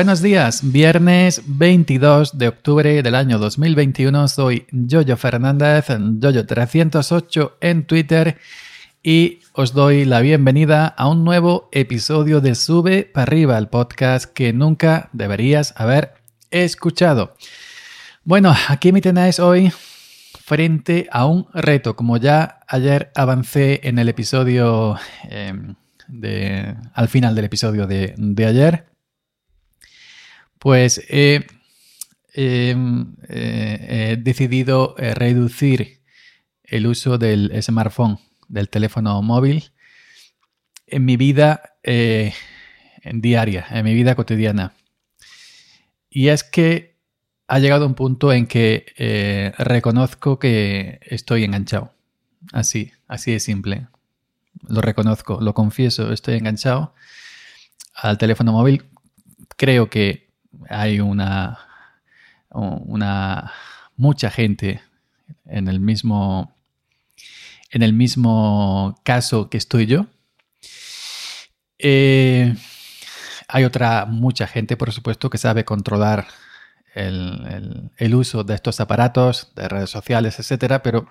Buenos 0.00 0.22
días, 0.22 0.72
viernes 0.72 1.42
22 1.44 2.38
de 2.38 2.48
octubre 2.48 3.02
del 3.02 3.14
año 3.14 3.38
2021. 3.38 4.28
Soy 4.28 4.66
Jojo 4.90 5.14
Fernández, 5.18 5.90
Jojo308 5.90 7.52
en 7.60 7.84
Twitter 7.84 8.38
y 9.02 9.40
os 9.52 9.74
doy 9.74 10.06
la 10.06 10.20
bienvenida 10.20 10.86
a 10.86 11.06
un 11.06 11.22
nuevo 11.22 11.68
episodio 11.70 12.40
de 12.40 12.54
Sube 12.54 13.04
para 13.12 13.24
arriba, 13.24 13.58
el 13.58 13.68
podcast 13.68 14.24
que 14.24 14.54
nunca 14.54 15.10
deberías 15.12 15.74
haber 15.76 16.14
escuchado. 16.50 17.34
Bueno, 18.24 18.54
aquí 18.68 18.92
me 18.92 19.02
tenéis 19.02 19.38
hoy 19.38 19.70
frente 20.42 21.08
a 21.12 21.26
un 21.26 21.46
reto. 21.52 21.94
Como 21.94 22.16
ya 22.16 22.60
ayer 22.66 23.12
avancé 23.14 23.82
en 23.84 23.98
el 23.98 24.08
episodio, 24.08 24.96
em, 25.28 25.74
de, 26.08 26.74
al 26.94 27.08
final 27.08 27.34
del 27.34 27.44
episodio 27.44 27.86
de, 27.86 28.14
ayer, 28.46 28.89
pues 30.60 31.02
he 31.08 31.46
em, 32.34 33.16
eh, 33.28 34.18
decidido 34.20 34.94
eh, 34.98 35.14
reducir 35.14 36.02
el 36.62 36.86
uso 36.86 37.16
del 37.16 37.50
smartphone, 37.62 38.18
del 38.46 38.68
teléfono 38.68 39.20
móvil, 39.22 39.72
en 40.86 41.06
mi 41.06 41.16
vida 41.16 41.76
eh, 41.82 42.34
diaria, 43.10 43.66
en 43.70 43.84
mi 43.84 43.94
vida 43.94 44.14
cotidiana. 44.14 44.74
Y 46.10 46.28
es 46.28 46.44
que 46.44 46.98
ha 47.48 47.58
llegado 47.58 47.86
un 47.86 47.94
punto 47.94 48.30
en 48.32 48.46
que 48.46 49.54
reconozco 49.58 50.38
que 50.38 51.00
estoy 51.04 51.44
enganchado. 51.44 51.94
Así, 52.52 52.92
así 53.08 53.32
de 53.32 53.40
simple. 53.40 53.88
Lo 54.68 54.82
reconozco, 54.82 55.40
lo 55.40 55.54
confieso, 55.54 56.12
estoy 56.12 56.34
enganchado 56.34 56.94
al 57.94 58.18
teléfono 58.18 58.52
móvil. 58.52 58.84
Creo 59.56 59.88
que 59.88 60.29
hay 60.68 61.00
una, 61.00 61.58
una 62.50 63.52
mucha 63.96 64.30
gente 64.30 64.82
en 65.46 65.68
el 65.68 65.80
mismo 65.80 66.54
en 67.70 67.82
el 67.82 67.92
mismo 67.92 69.00
caso 69.04 69.48
que 69.48 69.56
estoy 69.56 69.86
yo. 69.86 70.06
Eh, 71.78 72.54
hay 73.48 73.64
otra 73.64 74.06
mucha 74.06 74.46
gente, 74.46 74.76
por 74.76 74.92
supuesto, 74.92 75.30
que 75.30 75.38
sabe 75.38 75.64
controlar 75.64 76.26
el, 76.94 78.14
uso 78.14 78.44
de 78.44 78.54
estos 78.54 78.80
aparatos, 78.80 79.52
de 79.54 79.68
redes 79.68 79.90
sociales, 79.90 80.38
etcétera, 80.38 80.82
pero 80.82 81.08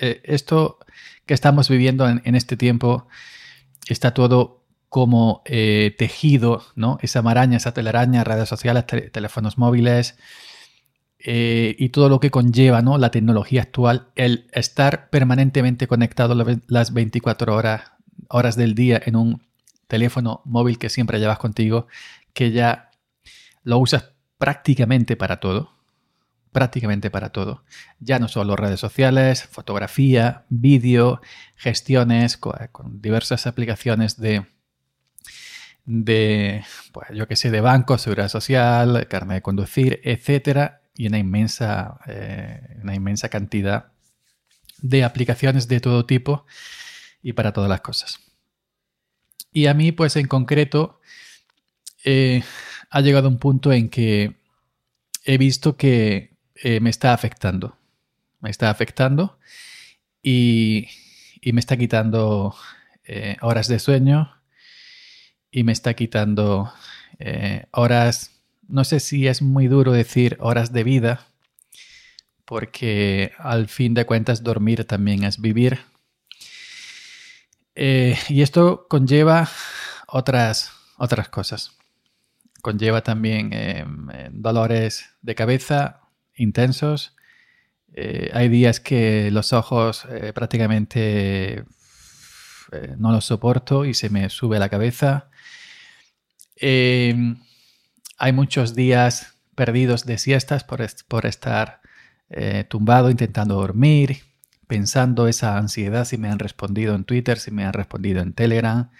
eh, 0.00 0.20
esto 0.24 0.78
que 1.26 1.34
estamos 1.34 1.68
viviendo 1.68 2.08
en, 2.08 2.34
este 2.34 2.56
tiempo 2.56 3.08
está 3.88 4.14
todo 4.14 4.59
como 4.90 5.42
eh, 5.44 5.94
tejido, 5.96 6.64
¿no? 6.74 6.98
Esa 7.00 7.22
maraña, 7.22 7.56
esa 7.56 7.72
telaraña, 7.72 8.24
redes 8.24 8.48
sociales, 8.48 8.84
teléfonos 8.86 9.56
móviles 9.56 10.18
eh, 11.20 11.76
y 11.78 11.90
todo 11.90 12.08
lo 12.08 12.18
que 12.18 12.32
conlleva, 12.32 12.82
¿no? 12.82 12.98
La 12.98 13.12
tecnología 13.12 13.62
actual, 13.62 14.08
el 14.16 14.48
estar 14.52 15.08
permanentemente 15.08 15.86
conectado 15.86 16.34
las 16.66 16.92
24 16.92 17.54
horas, 17.54 17.92
horas 18.28 18.56
del 18.56 18.74
día 18.74 19.00
en 19.06 19.14
un 19.14 19.42
teléfono 19.86 20.42
móvil 20.44 20.76
que 20.76 20.88
siempre 20.88 21.20
llevas 21.20 21.38
contigo, 21.38 21.86
que 22.34 22.50
ya 22.50 22.90
lo 23.62 23.78
usas 23.78 24.10
prácticamente 24.38 25.16
para 25.16 25.38
todo. 25.38 25.70
Prácticamente 26.50 27.12
para 27.12 27.28
todo. 27.30 27.62
Ya 28.00 28.18
no 28.18 28.26
solo 28.26 28.56
redes 28.56 28.80
sociales, 28.80 29.44
fotografía, 29.44 30.46
vídeo, 30.48 31.20
gestiones, 31.54 32.36
con, 32.36 32.58
diversas 33.00 33.46
aplicaciones 33.46 34.16
de, 34.18 34.46
de 35.90 36.64
pues, 36.92 37.08
yo 37.12 37.26
que 37.26 37.34
sé, 37.34 37.50
de 37.50 37.60
banco, 37.60 37.98
seguridad 37.98 38.28
social, 38.28 39.08
carne 39.08 39.34
de 39.34 39.42
conducir, 39.42 40.00
etcétera, 40.04 40.82
y 40.94 41.08
una 41.08 41.18
inmensa, 41.18 41.98
eh, 42.06 42.78
una 42.82 42.94
inmensa 42.94 43.28
cantidad 43.28 43.92
de 44.78 45.02
aplicaciones 45.02 45.66
de 45.66 45.80
todo 45.80 46.06
tipo 46.06 46.46
y 47.22 47.32
para 47.32 47.52
todas 47.52 47.68
las 47.68 47.80
cosas. 47.80 48.20
Y 49.52 49.66
a 49.66 49.74
mí, 49.74 49.90
pues 49.90 50.14
en 50.14 50.28
concreto, 50.28 51.00
eh, 52.04 52.44
ha 52.88 53.00
llegado 53.00 53.28
un 53.28 53.38
punto 53.38 53.72
en 53.72 53.88
que 53.88 54.36
he 55.24 55.38
visto 55.38 55.76
que 55.76 56.36
eh, 56.54 56.78
me 56.78 56.90
está 56.90 57.12
afectando. 57.12 57.76
Me 58.38 58.48
está 58.48 58.70
afectando 58.70 59.38
y, 60.22 60.86
me 61.52 61.58
está 61.58 61.76
quitando 61.76 62.54
horas 63.40 63.66
de 63.66 63.80
sueño 63.80 64.39
y 65.50 65.64
me 65.64 65.72
está 65.72 65.94
quitando 65.94 66.72
eh, 67.18 67.66
horas, 67.72 68.32
no 68.68 68.84
sé 68.84 69.00
si 69.00 69.26
es 69.26 69.42
muy 69.42 69.68
duro 69.68 69.92
decir 69.92 70.36
horas 70.40 70.72
de 70.72 70.84
vida, 70.84 71.26
porque 72.44 73.32
al 73.38 73.68
fin 73.68 73.94
de 73.94 74.06
cuentas 74.06 74.42
dormir 74.42 74.84
también 74.84 75.24
es 75.24 75.40
vivir. 75.40 75.80
y 77.74 78.42
esto 78.42 78.86
conlleva 78.88 79.48
otras, 80.06 80.72
otras 80.98 81.28
cosas 81.28 81.80
conlleva 82.60 83.02
también 83.02 83.52
em, 83.52 84.10
em, 84.10 84.32
dolores 84.32 85.10
de 85.22 85.34
cabeza 85.34 86.00
intensos. 86.34 87.16
Eh, 87.94 88.30
hay 88.32 88.48
días 88.48 88.80
que 88.80 89.30
los 89.30 89.52
ojos 89.52 90.06
eh, 90.10 90.32
prácticamente 90.32 91.64
eh, 92.72 92.94
no 92.98 93.12
los 93.12 93.24
soporto 93.26 93.84
y 93.84 93.94
se 93.94 94.10
me 94.10 94.28
sube 94.30 94.58
la 94.58 94.68
cabeza. 94.68 95.30
Em, 96.56 97.40
hay 98.18 98.32
muchos 98.32 98.74
días 98.74 99.34
perdidos 99.54 100.04
de 100.06 100.18
siestas 100.18 100.64
por, 100.64 100.80
estar 101.26 101.80
tumbado 102.68 103.10
intentando 103.10 103.56
dormir, 103.56 104.22
pensando 104.66 105.26
esa 105.26 105.58
ansiedad 105.58 106.04
si 106.04 106.16
me 106.16 106.28
han 106.28 106.38
respondido 106.38 106.94
en 106.94 107.04
Twitter, 107.04 107.38
si 107.38 107.50
me 107.50 107.64
han 107.64 107.72
respondido 107.72 108.22
en 108.22 108.32
Telegram. 108.32 108.90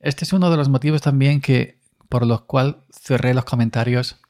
Este 0.00 0.24
es 0.24 0.32
uno 0.32 0.50
de 0.50 0.56
los 0.56 0.68
motivos 0.68 1.00
también 1.00 1.40
que 1.40 1.78
por 2.10 2.26
lo 2.26 2.46
cual 2.46 2.84
cerré 2.90 3.32
los 3.32 3.44
comentarios 3.44 4.20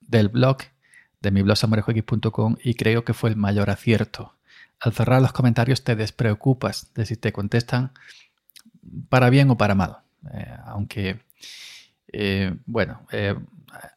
del 0.00 0.28
blog 0.28 0.58
de 1.20 1.30
mi 1.30 1.42
blog 1.42 1.58
y 2.62 2.74
creo 2.74 3.04
que 3.04 3.14
fue 3.14 3.30
el 3.30 3.36
mayor 3.36 3.70
acierto. 3.70 4.37
Al 4.80 4.92
cerrar 4.92 5.20
los 5.20 5.32
comentarios 5.32 5.82
te 5.84 5.96
despreocupas 5.96 6.92
de 6.94 7.06
si 7.06 7.16
te 7.16 7.32
contestan 7.32 7.92
para 9.08 9.30
bien 9.30 9.50
o 9.50 9.56
para 9.56 9.74
mal. 9.74 9.98
Eh, 10.32 10.56
aunque, 10.64 11.20
eh, 12.12 12.54
bueno, 12.66 13.06
eh, 13.12 13.34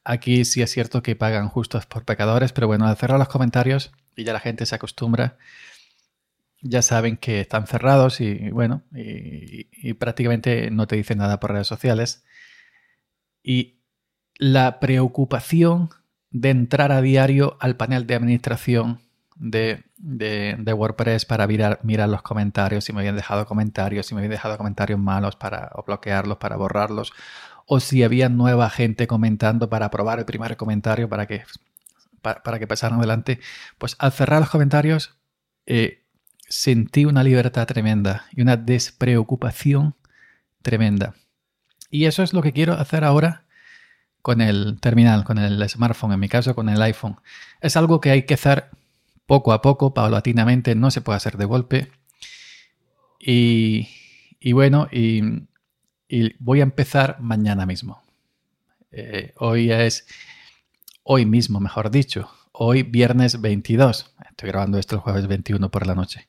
aquí 0.04 0.46
sí 0.46 0.62
es 0.62 0.72
cierto 0.72 1.02
que 1.04 1.16
pagan 1.16 1.50
justos 1.50 1.86
por 1.86 2.06
pecadores, 2.06 2.54
pero 2.54 2.68
bueno, 2.68 2.86
al 2.88 2.98
cerrar 2.98 3.20
los 3.20 3.30
comentarios 3.30 3.92
y 4.16 4.24
ya 4.24 4.34
la 4.34 4.40
gente 4.40 4.66
se 4.66 4.76
acostumbra, 4.76 5.38
ya 6.62 6.82
saben 6.82 7.18
que 7.18 7.42
están 7.42 7.66
cerrados 7.66 8.22
y 8.22 8.50
bueno, 8.52 8.84
y 8.94 9.94
prácticamente 9.96 10.70
no 10.70 10.86
te 10.86 10.96
dicen 10.96 11.18
nada 11.18 11.40
por 11.40 11.52
redes 11.52 11.66
sociales 11.66 12.24
y 13.42 13.80
la 14.36 14.80
preocupación 14.80 15.90
de 16.30 16.52
entrar 16.52 16.92
a 16.92 17.02
diario 17.02 17.58
al 17.60 17.78
panel 17.78 18.06
de 18.06 18.14
administración 18.14 19.00
de, 19.42 20.74
WordPress 20.74 21.26
para 21.26 21.48
mirar, 21.48 21.80
mirar, 21.84 22.08
los 22.08 22.22
comentarios, 22.22 22.86
si 22.86 22.94
me 22.94 23.00
habían 23.00 23.16
dejado 23.16 23.46
comentarios, 23.46 24.06
si 24.06 24.14
me 24.14 24.20
habían 24.20 24.32
dejado 24.32 24.58
comentarios 24.58 25.00
malos 25.00 25.36
para 25.36 25.72
bloquearlos, 25.86 26.38
para 26.38 26.56
borrarlos, 26.58 27.12
o 27.66 27.80
si 27.80 28.04
había 28.04 28.30
nueva 28.30 28.70
gente 28.70 29.08
comentando 29.08 29.70
para 29.70 29.90
probar 29.90 30.20
el 30.20 30.26
primer 30.26 30.58
comentario 30.58 31.10
para 31.10 31.26
que, 31.26 31.44
para, 32.22 32.60
que 32.60 32.68
pasaran 32.68 33.00
adelante. 33.00 33.40
Pues 33.78 33.96
al 34.00 34.12
cerrar 34.12 34.42
los 34.42 34.50
comentarios 34.50 35.16
eh, 35.66 36.04
sentí 36.48 37.06
una 37.06 37.24
libertad 37.24 37.66
tremenda 37.66 38.26
y 38.32 38.42
una 38.42 38.58
despreocupación 38.58 39.96
tremenda. 40.62 41.16
Y 41.90 42.06
eso 42.06 42.22
es 42.24 42.34
lo 42.34 42.42
que 42.42 42.54
quiero 42.54 42.74
hacer 42.74 43.04
ahora 43.04 43.44
con 44.22 44.40
el 44.40 44.80
terminal, 44.80 45.24
con 45.24 45.40
el 45.40 45.68
smartphone, 45.68 46.14
en 46.14 46.20
mi 46.20 46.30
caso 46.30 46.54
con 46.54 46.70
el 46.70 46.82
iPhone. 46.82 47.20
Es 47.60 47.76
algo 47.76 48.00
que 48.00 48.12
hay 48.12 48.24
que 48.24 48.36
hacer 48.36 48.70
poco 49.32 49.54
a 49.54 49.62
poco, 49.62 49.94
paulatinamente, 49.94 50.76
no 50.76 50.92
se 50.92 51.00
puede 51.00 51.16
hacer 51.16 51.38
de 51.38 51.46
golpe. 51.46 51.90
Y, 53.18 53.88
bueno, 54.52 54.90
y, 54.92 55.22
voy 56.40 56.60
a 56.60 56.64
empezar 56.64 57.22
mañana 57.22 57.66
mismo. 57.66 58.04
Eh, 58.92 59.32
hoy 59.38 59.72
es, 59.72 60.06
hoy 61.04 61.26
mismo, 61.26 61.62
mejor 61.62 61.92
dicho, 61.92 62.30
hoy 62.52 62.84
viernes 62.84 63.40
22. 63.40 64.14
Estoy 64.30 64.50
grabando 64.50 64.78
esto 64.78 64.96
el 64.96 65.02
jueves 65.02 65.28
21 65.28 65.72
por 65.72 65.88
la 65.88 65.96
noche. 65.96 66.28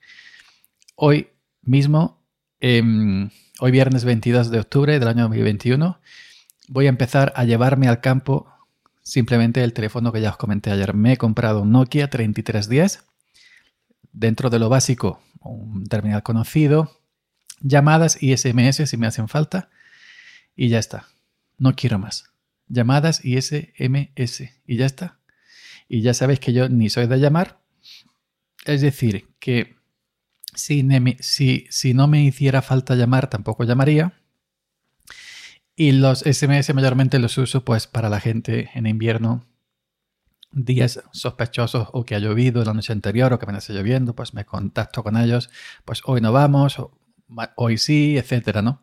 Hoy 0.94 1.31
mismo... 1.60 2.22
Em, 2.60 3.31
hoy 3.58 3.72
viernes 3.72 4.05
22 4.05 4.52
de 4.52 4.60
octubre 4.60 4.96
del 4.96 5.08
año 5.08 5.22
2021, 5.22 5.98
voy 6.69 6.87
a 6.87 6.90
empezar 6.90 7.32
a 7.34 7.43
llevarme 7.43 7.88
al 7.88 8.00
campo 8.00 8.46
simplemente 9.02 9.62
el 9.62 9.72
teléfono 9.72 10.12
que 10.12 10.20
ya 10.20 10.31
os 10.31 10.37
comenté 10.37 10.70
ayer. 10.70 10.94
Me 10.94 11.12
he 11.12 11.16
comprado 11.16 11.62
un 11.62 11.72
Nokia 11.72 12.08
3310, 12.08 13.04
dentro 14.12 14.50
de 14.50 14.58
lo 14.58 14.69
básico, 14.69 15.20
un 15.40 15.87
terminal 15.87 16.22
conocido, 16.22 17.00
llamadas 17.60 18.22
y 18.22 18.37
SMS 18.37 18.88
si 18.88 18.96
me 18.96 19.06
hacen 19.06 19.28
falta, 19.28 19.70
y 20.56 20.69
ya 20.69 20.78
está. 20.78 21.06
No 21.58 21.75
quiero 21.75 21.99
más. 21.99 22.25
llamadas 22.69 23.25
y 23.25 23.40
SMS 23.40 24.40
y 24.66 24.76
ya 24.76 24.87
está. 24.87 25.19
Y 25.88 26.00
ya 26.00 26.14
sabéis 26.14 26.40
que 26.40 26.52
yo 26.52 26.69
ni 26.69 26.88
soy 26.88 27.06
de 27.06 27.19
llamar. 27.19 27.60
Es 28.64 28.81
decir, 28.81 29.28
que 29.38 29.76
si, 30.55 30.87
si, 31.20 31.66
si 31.69 31.94
no 31.94 32.06
me 32.08 32.25
hiciera 32.25 32.62
falta 32.62 32.94
llamar, 32.94 33.28
tampoco 33.28 33.64
llamaría. 33.64 34.14
Y 35.82 35.90
los 35.90 36.20
SMS 36.20 36.73
mayormente 36.75 37.19
los 37.19 37.37
uso 37.38 37.64
pues 37.64 37.88
para 37.88 38.08
la 38.08 38.20
gente 38.20 38.70
en 38.75 38.87
invierno, 38.87 39.44
días 40.52 41.02
sospechosos 41.11 41.88
o 41.90 42.05
que 42.05 42.14
ha 42.14 42.20
llovido 42.20 42.64
la 42.64 42.73
noche 42.73 42.93
anterior 42.93 43.32
o 43.32 43.40
que 43.40 43.46
me 43.46 43.58
esté 43.58 43.73
lloviendo, 43.73 44.14
pues 44.14 44.32
me 44.32 44.44
contacto 44.44 45.02
con 45.02 45.17
ellos, 45.17 45.50
pues 45.84 46.02
hoy 46.05 46.20
no 46.20 46.31
vamos, 46.31 46.76
hoy 47.56 47.79
sí, 47.79 48.17
etcétera, 48.17 48.62
¿no? 48.62 48.81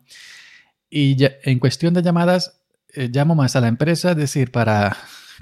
Y 0.90 1.16
en 1.44 1.58
cuestión 1.58 1.94
de 1.94 2.02
llamadas, 2.02 2.60
eh, 2.92 3.08
llamo 3.10 3.34
más 3.34 3.56
a 3.56 3.62
la 3.62 3.68
empresa, 3.68 4.10
es 4.10 4.18
decir, 4.18 4.52
para 4.52 4.94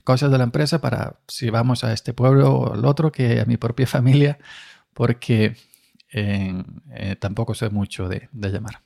cosas 0.05 0.31
de 0.31 0.39
la 0.39 0.45
empresa, 0.45 0.81
para 0.81 1.19
si 1.27 1.51
vamos 1.51 1.83
a 1.83 1.93
este 1.93 2.13
pueblo 2.13 2.55
o 2.55 2.75
al 2.75 2.85
otro, 2.85 3.11
que 3.11 3.41
a 3.41 3.47
mi 3.47 3.57
propia 3.57 3.87
familia, 3.89 4.39
porque 4.95 5.57
eh, 6.13 6.63
tampoco 7.19 7.53
sé 7.57 7.69
mucho 7.69 8.09
de, 8.09 8.29
llamar. 8.33 8.85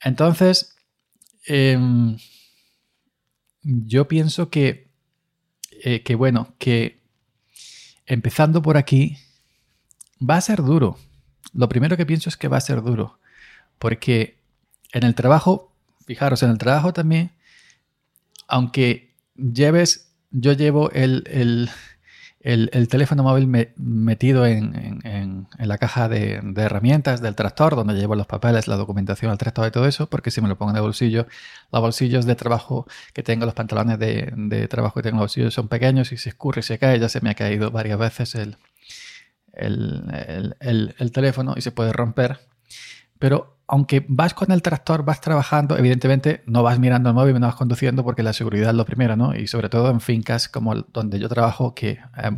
Entonces, 0.00 0.73
em, 1.46 2.16
yo 3.62 4.08
pienso 4.08 4.50
que, 4.50 4.88
eh, 5.82 6.02
que, 6.02 6.14
bueno, 6.14 6.54
que 6.58 7.00
empezando 8.06 8.62
por 8.62 8.76
aquí, 8.76 9.18
va 10.18 10.36
a 10.36 10.40
ser 10.40 10.62
duro. 10.62 10.98
Lo 11.52 11.68
primero 11.68 11.96
que 11.96 12.06
pienso 12.06 12.28
es 12.28 12.36
que 12.36 12.48
va 12.48 12.56
a 12.56 12.62
ser 12.62 12.82
duro, 12.82 13.18
porque 13.78 14.38
en 14.92 15.04
el 15.04 15.14
trabajo, 15.14 15.72
fijaros, 16.06 16.42
en 16.42 16.50
el 16.50 16.58
trabajo 16.58 16.92
también, 16.92 17.32
aunque 18.48 19.14
lleves, 19.36 20.12
yo 20.30 20.52
llevo 20.52 20.90
el, 20.90 21.70
teléfono 22.88 23.22
móvil 23.22 23.72
metido 23.76 24.46
en, 24.46 25.46
la 25.58 25.78
caja 25.78 26.08
de, 26.08 26.42
herramientas 26.56 27.22
del 27.22 27.34
tractor, 27.34 27.74
donde 27.74 27.94
llevo 27.94 28.14
los 28.16 28.26
papeles, 28.26 28.68
la 28.68 28.76
documentación, 28.76 29.32
el 29.32 29.38
tractor 29.38 29.68
y 29.68 29.70
todo 29.70 29.86
eso, 29.86 30.10
porque 30.10 30.30
si 30.30 30.40
me 30.42 30.48
lo 30.48 30.58
pongo 30.58 30.72
en 30.72 30.76
el 30.76 30.82
bolsillo, 30.82 31.26
los 31.72 31.80
bolsillos 31.80 32.26
de 32.26 32.34
trabajo 32.34 32.86
que 33.14 33.22
tengo, 33.22 33.46
los 33.46 33.54
pantalones 33.54 33.98
de, 33.98 34.68
trabajo 34.68 34.96
que 34.96 35.02
tengo 35.02 35.16
en 35.16 35.20
los 35.20 35.30
bolsillos 35.30 35.54
son 35.54 35.68
pequeños 35.68 36.12
y 36.12 36.18
se 36.18 36.28
escurre 36.28 36.60
y 36.60 36.62
se 36.64 36.78
cae, 36.78 36.98
ya 37.00 37.08
se 37.08 37.20
me 37.22 37.30
ha 37.30 37.34
caído 37.34 37.70
varias 37.70 37.98
veces 37.98 38.34
el, 38.34 38.56
el 39.54 41.12
teléfono 41.12 41.54
y 41.56 41.62
se 41.62 41.72
puede 41.72 41.92
romper. 41.92 42.40
Pero 43.18 43.54
aunque 43.66 44.04
vas 44.08 44.34
con 44.34 44.52
el 44.52 44.62
tractor, 44.62 45.04
vas 45.04 45.20
trabajando, 45.20 45.78
evidentemente 45.78 46.42
no 46.46 46.62
vas 46.62 46.78
mirando 46.78 47.08
el 47.08 47.14
móvil, 47.14 47.40
no 47.40 47.46
vas 47.46 47.54
conduciendo 47.56 48.04
porque 48.04 48.22
la 48.22 48.32
seguridad 48.32 48.70
es 48.70 48.76
lo 48.76 48.84
primero, 48.84 49.16
¿no? 49.16 49.34
Y 49.34 49.46
sobre 49.46 49.68
todo 49.68 49.90
en 49.90 50.00
fincas 50.00 50.48
como 50.48 50.74
donde 50.74 51.18
yo 51.18 51.28
trabajo, 51.28 51.74
que 51.74 51.90
eh, 51.90 52.30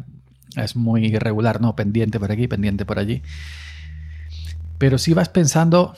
es 0.57 0.77
muy 0.77 1.07
irregular, 1.07 1.61
¿no? 1.61 1.75
Pendiente 1.75 2.21
por 2.21 2.31
aquí, 2.31 2.47
pendiente 2.47 2.85
por 2.85 2.99
allí. 2.99 3.23
Pero 4.79 4.99
si 4.99 5.15
vas 5.15 5.29
pensando, 5.29 5.95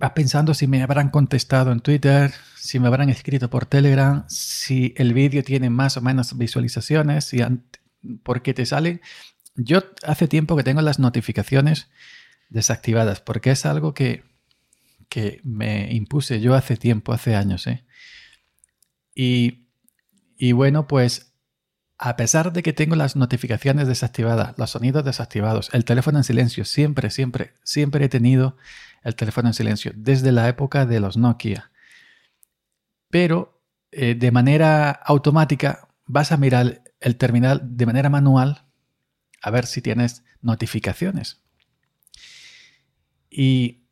vas 0.00 0.10
pensando 0.12 0.54
si 0.54 0.66
me 0.66 0.82
habrán 0.82 1.10
contestado 1.10 1.70
en 1.70 1.80
Twitter, 1.80 2.32
si 2.56 2.80
me 2.80 2.88
habrán 2.88 3.10
escrito 3.10 3.48
por 3.50 3.66
Telegram, 3.66 4.24
si 4.28 4.94
el 4.96 5.14
vídeo 5.14 5.44
tiene 5.44 5.70
más 5.70 5.96
o 5.96 6.00
menos 6.00 6.36
visualizaciones, 6.36 7.24
si 7.26 7.40
por 8.24 8.42
qué 8.42 8.52
te 8.52 8.66
salen. 8.66 9.00
Yo 9.54 9.82
hace 10.06 10.28
tiempo 10.28 10.56
que 10.56 10.62
tengo 10.62 10.82
las 10.82 10.98
notificaciones 10.98 11.88
desactivadas, 12.48 13.20
porque 13.20 13.50
es 13.50 13.66
algo 13.66 13.94
que, 13.94 14.26
me 15.42 15.92
impuse 15.92 16.40
yo 16.40 16.54
hace 16.54 16.76
tiempo, 16.76 17.12
hace 17.12 17.34
años. 17.34 17.66
¿eh? 17.66 17.84
Y, 19.14 20.52
bueno, 20.52 20.86
pues 20.86 21.32
a 21.98 22.16
pesar 22.16 22.52
de 22.52 22.62
que 22.62 22.72
tengo 22.72 22.94
las 22.94 23.16
notificaciones 23.16 23.88
desactivadas, 23.88 24.56
los 24.56 24.70
sonidos 24.70 25.04
desactivados, 25.04 25.70
el 25.72 25.84
teléfono 25.84 26.18
en 26.18 26.24
silencio, 26.24 26.64
siempre, 26.64 27.10
siempre, 27.10 27.54
siempre 27.64 28.04
he 28.04 28.08
tenido 28.08 28.56
el 29.02 29.16
teléfono 29.16 29.48
en 29.48 29.54
silencio, 29.54 29.92
desde 29.96 30.30
la 30.30 30.48
época 30.48 30.86
de 30.86 31.00
los 31.00 31.16
Nokia. 31.16 31.72
Pero 33.10 33.60
eh, 33.90 34.14
de 34.14 34.30
manera 34.30 34.90
automática 34.90 35.88
vas 36.06 36.30
a 36.30 36.36
mirar 36.36 36.82
el 37.00 37.16
terminal 37.16 37.60
de 37.64 37.86
manera 37.86 38.10
manual 38.10 38.64
a 39.42 39.50
ver 39.50 39.66
si 39.66 39.82
tienes 39.82 40.22
notificaciones. 40.42 41.42
Y 43.30 43.82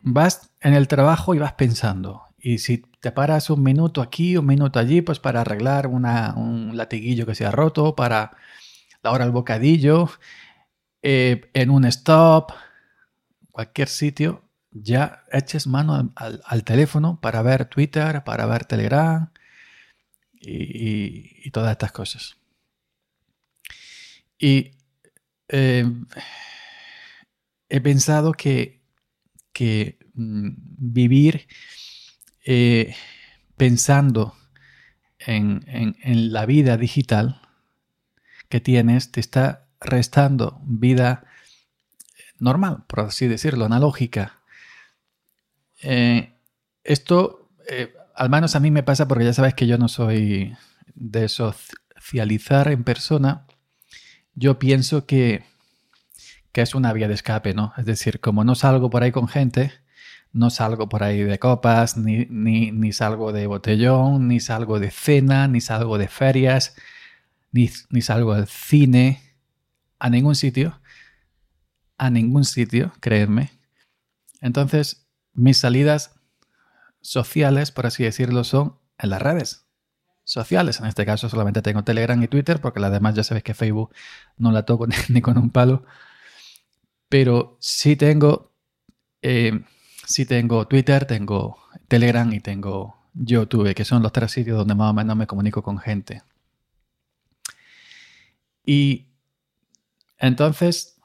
vas 0.00 0.50
en 0.60 0.74
el 0.74 0.88
trabajo 0.88 1.34
y 1.34 1.38
vas 1.38 1.52
pensando. 1.54 2.22
Y 2.38 2.58
si 2.58 2.78
te 3.00 3.12
paras 3.12 3.50
un 3.50 3.62
minuto 3.62 4.02
aquí, 4.02 4.36
un 4.36 4.46
minuto 4.46 4.78
allí, 4.78 5.02
pues 5.02 5.18
para 5.20 5.42
arreglar 5.42 5.86
un 5.86 6.76
latiguillo 6.76 7.26
que 7.26 7.34
se 7.34 7.44
ha 7.44 7.50
roto, 7.50 7.94
para 7.94 8.36
la 9.02 9.10
hora 9.10 9.24
del 9.24 9.32
bocadillo, 9.32 10.08
eh, 11.02 11.50
en 11.54 11.70
un 11.70 11.84
stop, 11.84 12.52
cualquier 13.50 13.88
sitio, 13.88 14.44
ya 14.70 15.24
eches 15.30 15.66
mano 15.66 16.12
al, 16.14 16.64
teléfono 16.64 17.20
para 17.20 17.42
ver 17.42 17.66
Twitter, 17.66 18.22
para 18.24 18.46
ver 18.46 18.64
Telegram 18.64 19.30
y, 20.40 21.50
todas 21.50 21.72
estas 21.72 21.92
cosas. 21.92 22.36
Y 24.38 24.70
eh, 25.48 25.84
he 27.72 27.80
pensado 27.80 28.34
que, 28.34 28.82
que 29.54 29.98
mm, 30.12 30.50
vivir 30.76 31.48
eh, 32.44 32.94
pensando 33.56 34.36
en, 35.18 35.64
la 36.32 36.44
vida 36.44 36.76
digital 36.76 37.40
que 38.50 38.60
tienes 38.60 39.10
te 39.10 39.20
está 39.20 39.68
restando 39.80 40.60
vida 40.64 41.24
normal, 42.38 42.84
por 42.88 43.00
así 43.00 43.26
decirlo, 43.26 43.64
analógica. 43.64 44.42
Eh, 45.80 46.34
esto, 46.84 47.48
eh, 47.70 47.94
al 48.14 48.28
menos 48.28 48.54
a 48.54 48.60
mí 48.60 48.70
me 48.70 48.82
pasa 48.82 49.08
porque 49.08 49.24
ya 49.24 49.32
sabes 49.32 49.54
que 49.54 49.66
yo 49.66 49.78
no 49.78 49.88
soy 49.88 50.54
de 50.94 51.26
socializar 51.30 52.68
en 52.68 52.84
persona. 52.84 53.46
Yo 54.34 54.58
pienso 54.58 55.06
que 55.06 55.51
que 56.52 56.60
es 56.62 56.74
una 56.74 56.92
vía 56.92 57.08
de 57.08 57.14
escape, 57.14 57.54
¿no? 57.54 57.72
Es 57.76 57.86
decir, 57.86 58.20
como 58.20 58.44
no 58.44 58.54
salgo 58.54 58.90
por 58.90 59.02
ahí 59.02 59.12
con 59.12 59.28
gente, 59.28 59.72
no 60.32 60.50
salgo 60.50 60.88
por 60.88 61.02
ahí 61.02 61.22
de 61.22 61.38
copas, 61.38 61.96
ni, 61.96 62.26
ni, 62.26 62.92
salgo 62.92 63.32
de 63.32 63.46
botellón, 63.46 64.28
ni 64.28 64.40
salgo 64.40 64.80
de 64.80 64.90
cena, 64.90 65.48
ni 65.48 65.60
salgo 65.60 65.98
de 65.98 66.08
ferias, 66.08 66.74
ni, 67.52 67.70
ni 67.90 68.02
salgo 68.02 68.34
del 68.34 68.46
cine, 68.46 69.20
a 69.98 70.10
ningún 70.10 70.34
sitio, 70.34 70.80
a 71.98 72.10
ningún 72.10 72.44
sitio, 72.44 72.92
créeme. 73.00 73.50
Entonces, 74.40 75.06
mis 75.34 75.58
salidas 75.58 76.14
sociales, 77.00 77.70
por 77.70 77.86
así 77.86 78.04
decirlo, 78.04 78.44
son 78.44 78.78
en 78.98 79.10
las 79.10 79.22
redes 79.22 79.66
sociales. 80.24 80.80
En 80.80 80.86
este 80.86 81.04
caso 81.04 81.28
solamente 81.28 81.62
tengo 81.62 81.84
Telegram 81.84 82.20
y 82.22 82.28
Twitter, 82.28 82.60
porque 82.60 82.80
las 82.80 82.92
demás 82.92 83.14
ya 83.14 83.24
sabéis 83.24 83.44
que 83.44 83.54
Facebook 83.54 83.92
no 84.36 84.52
la 84.52 84.64
toco 84.64 84.86
ni 85.08 85.20
con 85.20 85.38
un 85.38 85.50
palo. 85.50 85.84
Pero 87.12 87.58
sí 87.60 87.94
tengo, 87.94 88.54
eh, 89.20 89.60
tengo 90.26 90.66
Twitter, 90.66 91.04
tengo 91.04 91.58
Telegram 91.86 92.32
y 92.32 92.40
tengo 92.40 92.96
YouTube, 93.12 93.74
que 93.74 93.84
son 93.84 94.02
los 94.02 94.12
tres 94.12 94.32
sitios 94.32 94.56
donde 94.56 94.74
más 94.74 94.92
o 94.92 94.94
menos 94.94 95.14
me 95.14 95.26
comunico 95.26 95.62
con 95.62 95.76
gente. 95.76 96.22
Y 98.64 99.08
entonces 100.16 100.96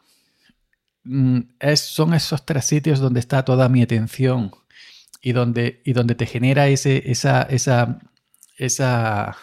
mm, 1.03 1.41
son 1.75 2.13
esos 2.13 2.45
tres 2.45 2.63
sitios 2.63 2.99
donde 3.01 3.19
está 3.19 3.43
toda 3.43 3.67
mi 3.67 3.81
atención 3.81 4.51
y 5.21 5.33
donde, 5.33 5.81
y 5.83 5.91
donde 5.91 6.15
te 6.15 6.25
genera 6.25 6.69
esa, 6.69 7.41
esa, 7.41 7.99
esa 8.55 9.37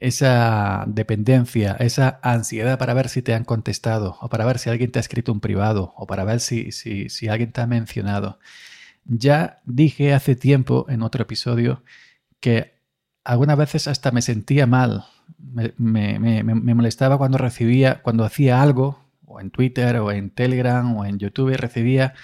esa 0.00 0.84
dependencia, 0.88 1.76
esa 1.78 2.20
ansiedad 2.22 2.78
para 2.78 2.94
ver 2.94 3.08
si 3.08 3.22
te 3.22 3.34
han 3.34 3.44
contestado, 3.44 4.16
o 4.20 4.28
para 4.30 4.46
ver 4.46 4.58
si 4.58 4.70
alguien 4.70 4.90
te 4.90 4.98
ha 4.98 5.00
escrito 5.00 5.30
un 5.30 5.40
privado, 5.40 5.92
o 5.96 6.06
para 6.06 6.24
ver 6.24 6.40
si, 6.40 6.72
si, 6.72 7.28
alguien 7.28 7.52
te 7.52 7.60
ha 7.60 7.66
mencionado. 7.66 8.38
Ya 9.04 9.60
dije 9.66 10.14
hace 10.14 10.36
tiempo 10.36 10.86
en 10.88 11.02
otro 11.02 11.22
episodio 11.22 11.84
que 12.40 12.74
algunas 13.24 13.58
veces 13.58 13.88
hasta 13.88 14.10
me 14.10 14.22
sentía 14.22 14.66
mal, 14.66 15.04
me, 15.38 16.18
me, 16.18 16.74
molestaba 16.74 17.18
cuando 17.18 17.38
recibía, 17.38 18.02
cuando 18.02 18.24
hacía 18.24 18.62
algo, 18.62 19.04
o 19.26 19.40
en 19.40 19.50
Twitter, 19.50 19.96
o 19.98 20.12
en 20.12 20.30
Telegram, 20.30 20.96
o 20.96 21.04
en 21.04 21.18
YouTube, 21.18 21.50
y 21.50 21.56
recibía, 21.56 22.14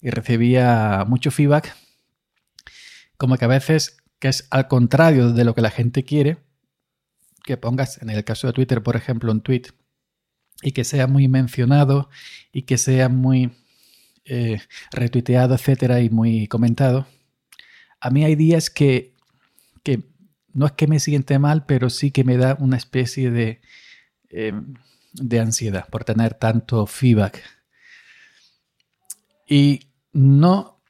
y 0.00 0.10
recibía 0.10 1.04
mucho 1.06 1.30
feedback, 1.30 1.74
como 3.16 3.36
que 3.36 3.44
a 3.44 3.48
veces, 3.48 3.98
que 4.18 4.28
es 4.28 4.48
al 4.50 4.68
contrario 4.68 5.32
de 5.32 5.44
lo 5.44 5.54
que 5.54 5.62
la 5.62 5.70
gente 5.70 6.04
quiere, 6.04 6.38
que 7.48 7.56
pongas, 7.56 8.02
en 8.02 8.10
el 8.10 8.24
caso 8.24 8.46
de 8.46 8.52
Twitter, 8.52 8.82
por 8.82 8.94
ejemplo, 8.94 9.32
un 9.32 9.40
tweet 9.40 9.62
y 10.60 10.72
que 10.72 10.84
sea 10.84 11.06
muy 11.06 11.28
mencionado 11.28 12.10
y 12.52 12.62
que 12.62 12.76
sea 12.76 13.08
muy 13.08 13.52
eh, 14.26 14.60
retuiteado, 14.92 15.54
etcétera, 15.54 16.02
y 16.02 16.10
muy 16.10 16.46
comentado. 16.46 17.06
A 18.00 18.10
mí 18.10 18.22
hay 18.22 18.34
días 18.34 18.68
que, 18.68 19.14
que, 19.82 20.02
no 20.52 20.66
es 20.66 20.72
que 20.72 20.86
me 20.86 21.00
siente 21.00 21.38
mal, 21.38 21.64
pero 21.64 21.88
sí 21.88 22.10
que 22.10 22.22
me 22.22 22.36
da 22.36 22.54
una 22.60 22.76
especie 22.76 23.30
de, 23.30 23.62
em, 24.28 24.74
de 25.14 25.40
ansiedad 25.40 25.88
por 25.88 26.04
tener 26.04 26.34
tanto 26.34 26.86
feedback. 26.86 27.42
Y 29.46 29.88
no... 30.12 30.82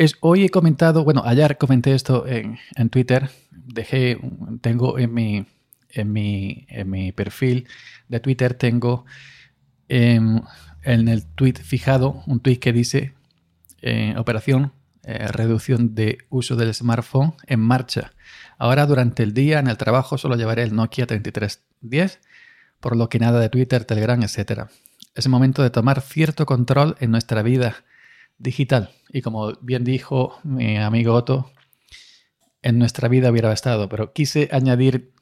Es, 0.00 0.16
hoy 0.20 0.46
he 0.46 0.48
comentado, 0.48 1.04
bueno, 1.04 1.22
ayer 1.26 1.58
comenté 1.58 1.92
esto 1.94 2.26
en, 2.26 2.58
en 2.74 2.88
Twitter, 2.88 3.28
dejé, 3.50 4.18
tengo 4.62 4.98
en 4.98 5.12
mi, 5.12 5.44
en 5.90 6.10
mi, 6.10 6.64
en 6.70 6.88
mi 6.88 7.12
perfil 7.12 7.68
de 8.08 8.18
Twitter, 8.18 8.54
tengo 8.54 9.04
em, 9.90 10.40
en 10.84 11.08
el 11.08 11.26
tweet 11.26 11.56
fijado 11.62 12.22
un 12.26 12.40
tweet 12.40 12.60
que 12.60 12.72
dice 12.72 13.12
eh, 13.82 14.14
operación 14.16 14.72
eh, 15.02 15.28
reducción 15.28 15.94
de 15.94 16.16
uso 16.30 16.56
del 16.56 16.72
smartphone 16.72 17.34
en 17.46 17.60
marcha. 17.60 18.14
Ahora 18.56 18.86
durante 18.86 19.22
el 19.22 19.34
día 19.34 19.58
en 19.58 19.66
el 19.66 19.76
trabajo 19.76 20.16
solo 20.16 20.34
llevaré 20.36 20.62
el 20.62 20.74
Nokia 20.74 21.06
3310, 21.06 22.20
por 22.80 22.96
lo 22.96 23.10
que 23.10 23.18
nada 23.18 23.38
de 23.38 23.50
Twitter, 23.50 23.84
Telegram, 23.84 24.22
etc. 24.22 24.62
Es 25.14 25.26
el 25.26 25.30
momento 25.30 25.62
de 25.62 25.68
tomar 25.68 26.00
cierto 26.00 26.46
control 26.46 26.96
en 27.00 27.10
nuestra 27.10 27.42
vida 27.42 27.84
digital. 28.40 28.90
Y 29.12 29.22
como 29.22 29.52
bien 29.60 29.84
dijo 29.84 30.40
mi 30.42 30.76
amigo 30.76 31.14
Otto, 31.14 31.52
en 32.62 32.78
nuestra 32.78 33.08
vida 33.08 33.30
hubiera 33.30 33.52
estado, 33.52 33.88
pero 33.88 34.12
quise 34.12 34.48
añadir 34.50 35.12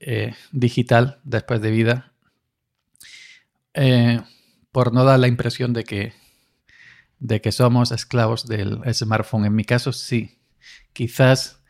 eh, 0.00 0.34
digital 0.52 1.20
después 1.24 1.60
de 1.60 1.70
vida 1.70 2.12
por 4.72 4.92
no 4.92 5.04
dar 5.04 5.20
la 5.20 5.28
impresión 5.28 5.72
de 5.72 5.84
que 5.84 6.12
de 7.18 7.40
que 7.40 7.52
somos 7.52 7.92
esclavos 7.92 8.46
del 8.46 8.80
smartphone. 8.92 9.46
En 9.46 9.54
mi 9.54 9.64
caso, 9.64 9.92
sí. 9.92 10.38
Quizás, 10.92 11.62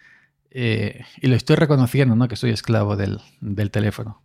eh, 0.50 1.05
y 1.21 1.27
lo 1.29 1.37
estoy 1.37 1.57
reconociendo, 1.57 2.17
¿no? 2.17 2.29
Que 2.29 2.37
soy 2.37 2.50
esclavo 2.50 2.97
del, 2.97 3.21
teléfono. 3.71 4.23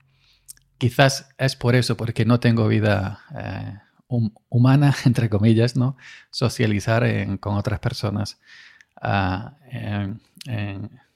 Quizás 0.77 1.29
es 1.37 1.55
por 1.55 1.75
eso, 1.75 1.95
porque 1.95 2.25
no 2.25 2.39
tengo 2.39 2.67
vida 2.67 3.23
humana, 4.49 4.95
entre 5.05 5.29
comillas, 5.29 5.75
¿no? 5.75 5.97
Socializar 6.31 7.05
con 7.39 7.55
otras 7.55 7.79
personas 7.79 8.39
ah, 9.01 9.57
en, 9.69 10.19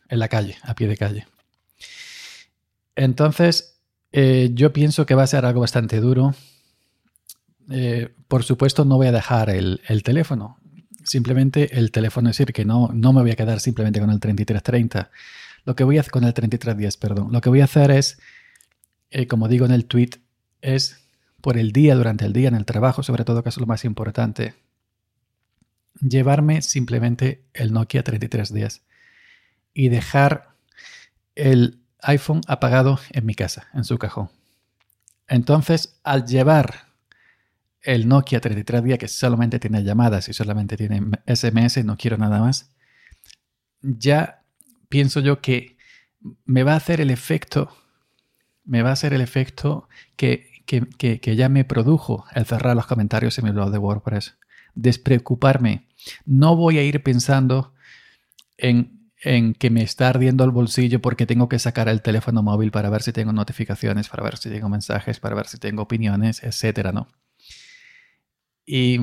la 0.09 0.27
calle, 0.27 0.57
a 0.63 0.73
pie 0.75 0.87
de 0.87 0.97
calle. 0.97 1.27
Entonces, 2.95 3.79
eh, 4.11 4.49
yo 4.53 4.73
pienso 4.73 5.05
que 5.05 5.15
va 5.15 5.23
a 5.23 5.27
ser 5.27 5.45
algo 5.45 5.61
bastante 5.61 5.99
duro 5.99 6.33
eh, 7.69 8.13
por 8.27 8.43
supuesto 8.43 8.85
no 8.85 8.97
voy 8.97 9.07
a 9.07 9.11
dejar 9.11 9.49
el, 9.49 9.79
teléfono. 10.03 10.57
Simplemente 11.03 11.77
el 11.77 11.91
teléfono 11.91 12.29
es 12.29 12.37
decir 12.37 12.53
que 12.53 12.65
no, 12.65 12.89
no 12.93 13.13
me 13.13 13.21
voy 13.21 13.31
a 13.31 13.35
quedar 13.35 13.59
simplemente 13.59 13.99
con 13.99 14.09
el 14.09 14.19
3330. 14.19 15.11
Lo 15.65 15.75
que 15.75 15.83
voy 15.83 15.97
a 15.97 16.01
hacer 16.01 16.11
con 16.11 16.23
el 16.23 16.33
3310, 16.33 16.97
perdón. 16.97 17.31
Lo 17.31 17.41
que 17.41 17.49
voy 17.49 17.61
a 17.61 17.65
hacer 17.65 17.91
es, 17.91 18.19
eh, 19.09 19.27
como 19.27 19.47
digo 19.47 19.65
en 19.65 19.71
el 19.71 19.85
tweet, 19.85 20.11
es 20.61 21.06
por 21.47 21.57
el 21.57 21.71
día, 21.71 21.95
durante 21.95 22.25
el 22.25 22.33
día, 22.33 22.49
en 22.49 22.55
el 22.55 22.65
trabajo, 22.65 23.03
sobre 23.03 23.23
todo, 23.23 23.41
que 23.41 23.47
es 23.47 23.55
lo 23.55 23.65
más 23.65 23.85
importante, 23.85 24.55
llevarme 26.01 26.61
simplemente 26.61 27.45
el 27.53 27.71
Nokia 27.71 28.03
3310 28.03 28.81
y 29.73 29.87
dejar 29.87 30.49
el 31.35 31.79
iPhone 32.01 32.41
apagado 32.49 32.99
en 33.11 33.25
mi 33.25 33.33
casa, 33.33 33.69
en 33.73 33.85
su 33.85 33.97
cajón. 33.97 34.29
Entonces, 35.29 35.97
al 36.03 36.25
llevar 36.25 36.89
el 37.81 38.09
Nokia 38.09 38.41
3310 38.41 38.99
que 38.99 39.07
solamente 39.07 39.57
tiene 39.57 39.85
llamadas 39.85 40.27
y 40.27 40.33
solamente 40.33 40.75
tiene 40.75 41.01
SMS, 41.27 41.85
no 41.85 41.95
quiero 41.95 42.17
nada 42.17 42.41
más, 42.41 42.71
ya 43.81 44.43
pienso 44.89 45.21
yo 45.21 45.39
que 45.39 45.77
me 46.43 46.63
va 46.63 46.73
a 46.73 46.75
hacer 46.75 46.99
el 46.99 47.09
efecto, 47.09 47.73
me 48.65 48.81
va 48.81 48.89
a 48.89 48.93
hacer 48.93 49.13
el 49.13 49.21
efecto 49.21 49.87
que, 50.17 50.56
ya 51.35 51.49
me 51.49 51.65
produjo 51.65 52.25
el 52.33 52.45
cerrar 52.45 52.75
los 52.75 52.87
comentarios 52.87 53.37
en 53.37 53.45
mi 53.45 53.51
blog 53.51 53.71
de 53.71 53.77
WordPress. 53.77 54.37
Despreocuparme. 54.75 55.87
No 56.25 56.55
voy 56.55 56.77
a 56.77 56.83
ir 56.83 57.01
pensando 57.01 57.73
en, 58.57 59.09
en 59.23 59.53
que 59.53 59.69
me 59.69 59.81
está 59.81 60.09
ardiendo 60.09 60.43
el 60.43 60.51
bolsillo 60.51 61.01
porque 61.01 61.25
tengo 61.25 61.49
que 61.49 61.59
sacar 61.59 61.89
el 61.89 62.01
teléfono 62.01 62.43
móvil 62.43 62.71
para 62.71 62.89
ver 62.89 63.01
si 63.01 63.11
tengo 63.11 63.33
notificaciones, 63.33 64.09
para 64.09 64.23
ver 64.23 64.37
si 64.37 64.49
tengo 64.49 64.69
mensajes, 64.69 65.19
para 65.19 65.35
ver 65.35 65.47
si 65.47 65.57
tengo 65.57 65.83
opiniones, 65.83 66.43
etcétera, 66.43 66.91
¿no? 66.91 67.07
Y, 68.67 68.99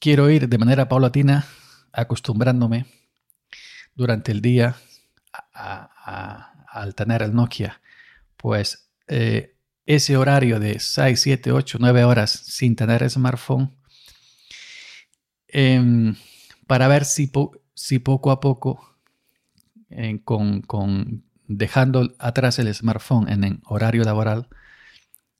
quiero 0.00 0.30
ir 0.30 0.48
de 0.48 0.58
manera 0.58 0.88
paulatina 0.88 1.44
acostumbrándome 1.92 2.86
durante 3.94 4.32
el 4.32 4.40
día 4.40 4.76
al 5.52 6.94
tener 6.94 7.22
el 7.22 7.34
Nokia, 7.34 7.82
pues 8.42 8.90
eh, 9.06 9.56
ese 9.86 10.16
horario 10.16 10.60
de 10.60 10.80
6, 10.80 11.18
7, 11.18 11.52
8, 11.52 11.78
9 11.80 12.04
horas 12.04 12.30
sin 12.30 12.76
tener 12.76 13.08
smartphone, 13.08 13.74
em, 15.48 16.16
para 16.66 16.88
ver 16.88 17.04
si, 17.04 17.30
si, 17.74 17.98
poco 18.00 18.32
a 18.32 18.40
poco, 18.40 18.98
con, 20.24 21.24
dejando 21.46 22.14
atrás 22.18 22.58
el 22.58 22.72
smartphone 22.74 23.28
en 23.28 23.44
el 23.44 23.60
horario 23.64 24.02
laboral, 24.02 24.48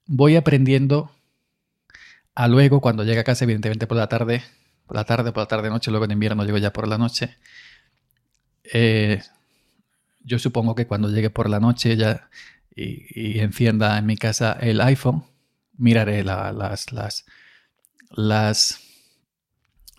voy 0.05 0.37
aprendiendo 0.37 1.11
a 2.35 2.47
luego, 2.47 2.79
cuando 2.79 3.03
llega 3.03 3.21
a 3.21 3.25
casa, 3.25 3.43
evidentemente 3.43 3.85
por 3.85 3.97
la 3.97 4.07
tarde, 4.07 4.43
por 4.85 4.95
la 4.95 5.03
tarde, 5.03 5.31
por 5.33 5.41
la 5.41 5.47
tarde 5.47 5.69
noche, 5.69 5.91
luego 5.91 6.05
en 6.05 6.11
invierno 6.11 6.45
llego 6.45 6.57
ya 6.57 6.71
por 6.71 6.87
la 6.87 6.97
noche. 6.97 7.37
Eh, 8.63 9.21
yo 10.23 10.39
supongo 10.39 10.73
que 10.73 10.87
cuando 10.87 11.09
llegue 11.09 11.29
por 11.29 11.49
la 11.49 11.59
noche 11.59 11.97
ya 11.97 12.29
y, 12.75 13.39
encienda 13.39 13.97
en 13.97 14.05
mi 14.05 14.17
casa 14.17 14.53
el 14.53 14.81
iPhone, 14.81 15.25
miraré 15.73 16.23
las, 16.23 16.91
las, 16.91 17.25
las, 18.09 18.79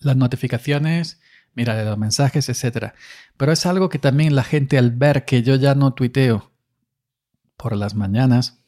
las 0.01 0.17
notificaciones, 0.17 1.21
miraré 1.55 1.85
los 1.85 1.99
mensajes, 1.99 2.49
etc. 2.49 2.93
Pero 3.37 3.53
es 3.53 3.67
algo 3.67 3.89
que 3.89 3.99
también 3.99 4.35
la 4.35 4.45
gente 4.45 4.79
al 4.79 4.91
ver 4.91 5.25
que 5.25 5.43
yo 5.43 5.57
ya 5.57 5.75
no 5.75 5.95
tuiteo 5.95 6.53
por 7.57 7.77
las 7.77 7.95
mañanas, 7.95 8.65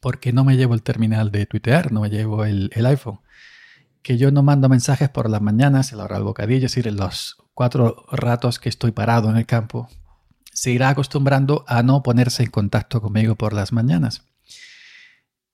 porque 0.00 0.32
no 0.32 0.44
me 0.44 0.56
llevo 0.56 0.74
el 0.74 0.82
terminal 0.82 1.30
de 1.30 1.46
tuitear, 1.46 1.92
no 1.92 2.00
me 2.00 2.10
llevo 2.10 2.44
el, 2.44 2.70
iPhone. 2.74 3.20
Que 4.02 4.18
yo 4.18 4.32
no 4.32 4.42
mando 4.42 4.68
mensajes 4.68 5.08
por 5.08 5.30
las 5.30 5.40
mañanas, 5.40 5.92
en 5.92 5.98
la 5.98 6.04
hora 6.04 6.16
del 6.16 6.24
bocadillo, 6.24 6.66
es 6.66 6.72
decir, 6.72 6.88
en 6.88 6.96
los 6.96 7.36
cuatro 7.54 8.04
ratos 8.10 8.58
que 8.58 8.68
estoy 8.68 8.90
parado 8.90 9.30
en 9.30 9.36
el 9.36 9.46
campo, 9.46 9.88
se 10.52 10.70
irá 10.70 10.90
acostumbrando 10.90 11.64
a 11.66 11.82
no 11.82 12.02
ponerse 12.02 12.42
en 12.42 12.50
contacto 12.50 13.00
conmigo 13.00 13.34
por 13.36 13.52
las 13.52 13.72
mañanas. 13.72 14.24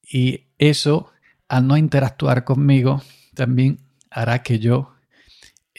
Y 0.02 0.48
eso, 0.58 1.10
al 1.48 1.66
no 1.66 1.76
interactuar 1.76 2.44
conmigo, 2.44 3.02
también 3.34 3.80
hará 4.10 4.42
que 4.42 4.58
yo 4.58 4.94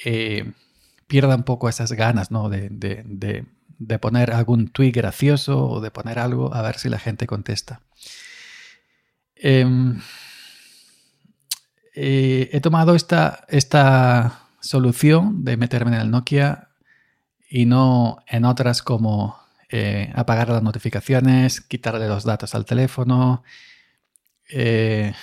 eh, 0.06 0.52
pierda 1.08 1.36
un 1.36 1.44
poco 1.44 1.68
esas 1.70 1.92
ganas 1.92 2.32
¿no? 2.32 2.50
de, 2.50 2.70
de 3.80 4.00
poner 4.00 4.32
algún 4.32 4.68
tweet 4.68 4.92
gracioso 4.92 5.66
o 5.68 5.82
de 5.82 5.90
poner 5.90 6.20
algo 6.20 6.54
a 6.54 6.62
ver 6.62 6.78
si 6.78 6.90
la 6.90 7.00
gente 7.00 7.26
contesta. 7.26 7.82
Em, 9.36 10.02
eh, 11.96 12.50
he 12.52 12.60
tomado 12.60 12.94
esta, 12.94 13.46
esta 13.48 14.48
solución 14.60 15.46
de 15.46 15.56
meterme 15.56 15.96
en 15.96 16.02
el 16.02 16.12
Nokia 16.12 16.69
y 17.50 17.66
no 17.66 18.20
en 18.28 18.46
otras 18.46 18.84
como 18.84 19.40
eh, 19.70 20.12
apagar 20.16 20.50
las 20.50 20.64
notificaciones, 20.64 21.62
quitarle 21.62 22.08
los 22.08 22.24
datos 22.24 22.56
al 22.56 22.66
teléfono, 22.66 23.44
eh, 24.50 25.14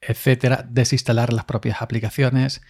etcétera, 0.00 0.66
desinstalar 0.68 1.32
las 1.32 1.44
propias 1.44 1.82
aplicaciones, 1.82 2.60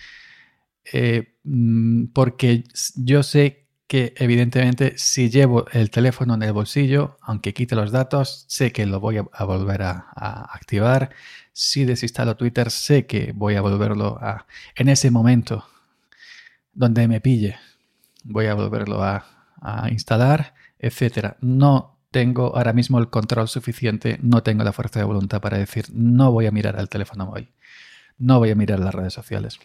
mm, 1.45 2.07
porque 2.15 2.65
yo 2.97 3.23
sé 3.23 3.67
que 3.87 4.15
evidentemente 4.17 4.95
si 4.99 5.31
llevo 5.31 5.67
el 5.73 5.91
teléfono 5.91 6.35
en 6.35 6.43
el 6.43 6.53
bolsillo, 6.53 7.19
aunque 7.21 7.55
quite 7.55 7.77
los 7.77 7.93
datos, 7.93 8.45
sé 8.49 8.73
que 8.73 8.87
lo 8.87 9.01
voy 9.01 9.19
a, 9.19 9.45
volver 9.45 9.83
a, 9.83 10.11
activar. 10.53 11.11
Si 11.53 11.85
desinstalo 11.85 12.37
Twitter, 12.37 12.71
sé 12.71 13.07
que 13.07 13.33
voy 13.33 13.55
a 13.55 13.61
volverlo 13.61 14.19
a... 14.21 14.47
En 14.75 14.89
ese 14.89 15.11
momento 15.11 15.67
donde 16.73 17.09
me 17.09 17.21
pille, 17.21 17.57
voy 18.27 18.47
a 18.47 18.55
volverlo 18.55 19.03
a, 19.03 19.25
instalar, 19.91 20.55
etc. 20.79 21.37
No 21.41 21.99
tengo 22.11 22.57
ahora 22.57 22.73
mismo 22.73 22.99
el 22.99 23.09
control 23.09 23.49
suficiente, 23.49 24.19
no 24.23 24.43
tengo 24.43 24.63
la 24.63 24.73
fuerza 24.73 25.01
de 25.01 25.07
voluntad 25.07 25.41
para 25.41 25.59
decir 25.59 25.87
no 25.93 26.31
voy 26.31 26.47
a 26.47 26.53
mirar 26.53 26.79
al 26.79 26.89
teléfono 26.89 27.27
móvil, 27.27 27.51
no 28.19 28.39
voy 28.39 28.51
a 28.51 28.55
mirar 28.55 28.79
las 28.79 28.95
redes 28.95 29.15
sociales. 29.15 29.59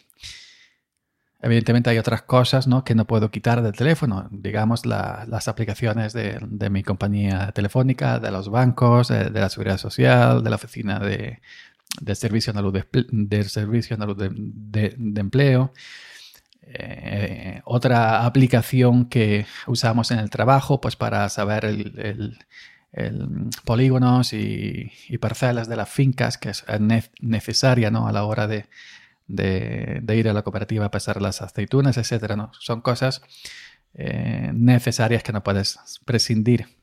Evidentemente 1.42 1.90
hay 1.90 1.98
otras 1.98 2.22
cosas 2.22 2.68
¿no? 2.68 2.84
que 2.84 2.94
no 2.94 3.04
puedo 3.04 3.32
quitar 3.32 3.62
del 3.62 3.72
teléfono, 3.72 4.28
digamos 4.30 4.86
las 4.86 5.48
aplicaciones 5.48 6.12
de, 6.12 6.70
mi 6.70 6.84
compañía 6.84 7.50
telefónica, 7.50 8.20
de 8.20 8.30
los 8.30 8.48
bancos, 8.48 9.08
de, 9.08 9.28
la 9.30 9.48
seguridad 9.48 9.76
social, 9.76 10.44
de 10.44 10.50
la 10.50 10.56
oficina 10.56 11.00
de, 11.00 11.40
servicio 12.14 12.52
andaluz 12.52 12.84
de, 13.10 13.44
servicio 13.44 13.96
de, 13.96 15.20
empleo, 15.20 15.72
Eh, 16.64 17.60
otra 17.64 18.24
aplicación 18.24 19.06
que 19.06 19.46
usamos 19.66 20.10
en 20.10 20.18
el 20.18 20.30
trabajo, 20.30 20.80
pues 20.80 20.96
para 20.96 21.28
saber 21.28 21.64
el, 21.64 22.38
polígonos 23.64 24.32
y, 24.32 24.90
parcelas 25.20 25.68
de 25.68 25.76
las 25.76 25.88
fincas, 25.88 26.38
que 26.38 26.50
es 26.50 26.64
necesaria 27.20 27.90
¿no? 27.90 28.06
a 28.06 28.12
la 28.12 28.24
hora 28.24 28.46
de, 28.46 28.68
ir 29.28 30.28
a 30.28 30.32
la 30.32 30.42
cooperativa 30.42 30.86
a 30.86 30.90
pesar 30.90 31.20
las 31.20 31.42
aceitunas. 31.42 31.96
¿no? 32.36 32.52
Son 32.58 32.80
cosas 32.80 33.22
eh, 33.94 34.50
necesarias 34.54 35.22
que 35.22 35.32
no 35.32 35.42
puedes 35.42 35.78
prescindir. 36.04 36.76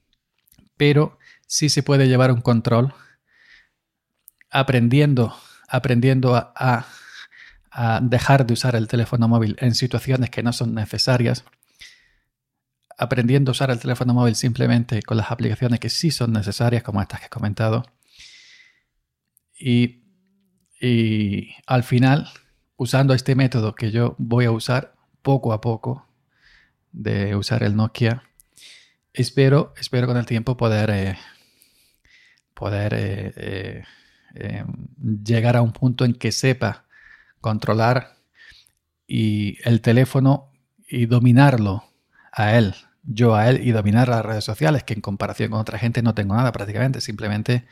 Pero 0.77 1.19
sí 1.48 1.69
se 1.69 1.83
puede 1.83 2.07
llevar 2.07 2.31
un 2.31 2.41
control 2.41 2.93
aprendiendo, 4.50 5.36
aprendiendo 5.67 6.36
a 6.36 6.53
a 6.55 6.86
dejar 8.02 8.46
de 8.46 8.54
usar 8.54 8.76
el 8.76 8.88
teléfono 8.88 9.28
móvil 9.28 9.56
en 9.60 9.76
situaciones 9.76 10.30
que 10.30 10.44
no 10.44 10.54
son 10.54 10.74
necesarias, 10.74 11.46
aprendiendo 12.98 13.52
a 13.52 13.54
usar 13.54 13.72
el 13.72 13.80
teléfono 13.80 14.14
móvil 14.14 14.36
simplemente 14.36 15.02
con 15.04 15.18
las 15.18 15.32
aplicaciones 15.32 15.80
que 15.80 15.90
sí 15.90 16.12
son 16.12 16.34
necesarias, 16.34 16.84
como 16.84 17.02
estas 17.02 17.20
que 17.20 17.28
he 17.28 17.30
comentado, 17.30 17.86
y, 19.60 20.00
al 21.66 21.84
final, 21.84 22.30
usando 22.78 23.14
este 23.14 23.36
método 23.36 23.76
que 23.76 23.92
yo 23.92 24.16
voy 24.18 24.46
a 24.46 24.52
usar 24.52 24.96
poco 25.22 25.52
a 25.52 25.62
poco, 25.62 26.06
de 26.92 27.36
usar 27.36 27.64
el 27.64 27.76
Nokia, 27.76 28.24
espero, 29.14 29.74
espero 29.78 30.08
con 30.08 30.18
el 30.18 30.26
tiempo 30.26 30.58
poder, 30.58 30.90
eh, 30.90 31.18
poder 32.54 32.94
eh, 32.96 33.84
eh, 34.36 34.66
llegar 35.24 35.56
a 35.58 35.62
un 35.62 35.72
punto 35.72 36.06
en 36.06 36.14
que 36.14 36.32
sepa 36.32 36.86
controlar 37.41 38.17
y 39.08 39.58
el 39.67 39.81
teléfono 39.81 40.51
y 40.88 41.05
dominarlo 41.05 41.84
a 42.31 42.58
él, 42.58 42.75
yo 43.03 43.36
a 43.36 43.50
él 43.50 43.65
y 43.65 43.72
dominar 43.72 44.08
las 44.08 44.25
redes 44.25 44.43
sociales, 44.43 44.84
que 44.84 44.93
en 44.93 45.01
comparación 45.01 45.51
con 45.51 45.60
otra 45.60 45.79
gente 45.79 46.01
no 46.01 46.13
tengo 46.13 46.36
nada 46.36 46.51
prácticamente, 46.51 47.01
simplemente 47.01 47.65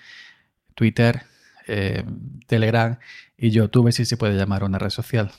Twitter, 0.76 1.24
eh, 1.68 2.04
Telegram 2.48 2.98
y 3.38 3.52
YouTube 3.52 3.92
si 3.92 4.06
se 4.06 4.18
puede 4.18 4.36
llamar 4.36 4.64
una 4.64 4.80
red 4.80 4.90
social. 4.90 5.32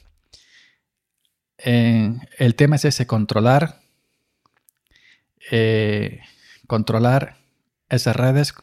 El 1.59 2.55
tema 2.57 2.77
es 2.77 2.85
ese, 2.85 3.07
controlar, 3.07 3.81
eh, 5.51 6.21
controlar 6.69 7.39
esas 7.89 8.15
redes 8.15 8.55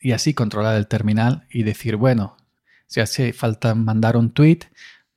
y 0.00 0.12
así 0.12 0.34
controlar 0.34 0.76
el 0.76 0.86
terminal 0.86 1.46
y 1.50 1.62
decir, 1.62 1.96
bueno, 1.96 2.36
si 2.88 3.00
hace 3.00 3.32
falta 3.32 3.74
mandar 3.74 4.16
un 4.16 4.30
tweet 4.32 4.60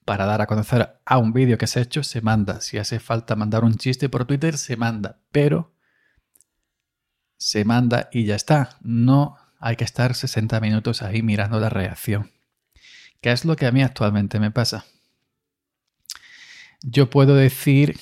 para 0.05 0.25
dar 0.25 0.41
a 0.41 0.45
conocer 0.45 0.99
a 1.05 1.17
un 1.17 1.31
vídeo 1.31 1.57
que 1.57 1.67
se 1.67 1.79
ha 1.79 1.83
hecho, 1.83 2.03
se 2.03 2.21
manda. 2.21 2.59
Si 2.59 2.77
hace 2.77 2.99
falta 2.99 3.35
mandar 3.35 3.63
un 3.63 3.75
chiste 3.75 4.09
por 4.09 4.25
Twitter, 4.25 4.57
se 4.57 4.75
manda. 4.75 5.21
Pero 5.31 5.73
se 7.37 7.63
manda 7.63 8.09
y 8.11 8.25
ya 8.25 8.35
está. 8.35 8.77
No 8.81 9.37
hay 9.57 9.77
que 9.77 9.85
estar 9.85 10.15
60 10.15 10.59
minutos 10.59 11.01
ahí 11.01 11.21
mirando 11.21 11.59
la 11.61 11.69
reacción. 11.69 12.29
¿Qué 13.21 13.31
es 13.31 13.45
lo 13.45 13.55
que 13.55 13.67
a 13.67 13.71
mí 13.71 13.83
actualmente 13.83 14.39
me 14.39 14.51
pasa? 14.51 14.85
Yo 16.81 17.09
puedo 17.09 17.35
decir 17.35 17.97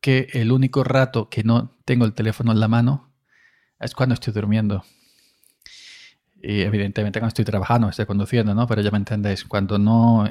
que 0.00 0.30
el 0.32 0.50
único 0.50 0.82
rato 0.82 1.28
que 1.28 1.44
no 1.44 1.76
tengo 1.84 2.06
el 2.06 2.14
teléfono 2.14 2.50
en 2.50 2.58
la 2.58 2.66
mano 2.66 3.12
es 3.78 3.94
cuando 3.94 4.14
estoy 4.14 4.32
durmiendo. 4.32 4.84
Y 6.42 6.62
evidentemente 6.62 7.20
cuando 7.20 7.28
estoy 7.28 7.44
trabajando, 7.44 7.90
estoy 7.90 8.06
conduciendo, 8.06 8.54
¿no? 8.54 8.66
Pero 8.66 8.80
ya 8.80 8.90
me 8.90 8.96
entendéis, 8.96 9.44
cuando 9.44 9.78
no, 9.78 10.26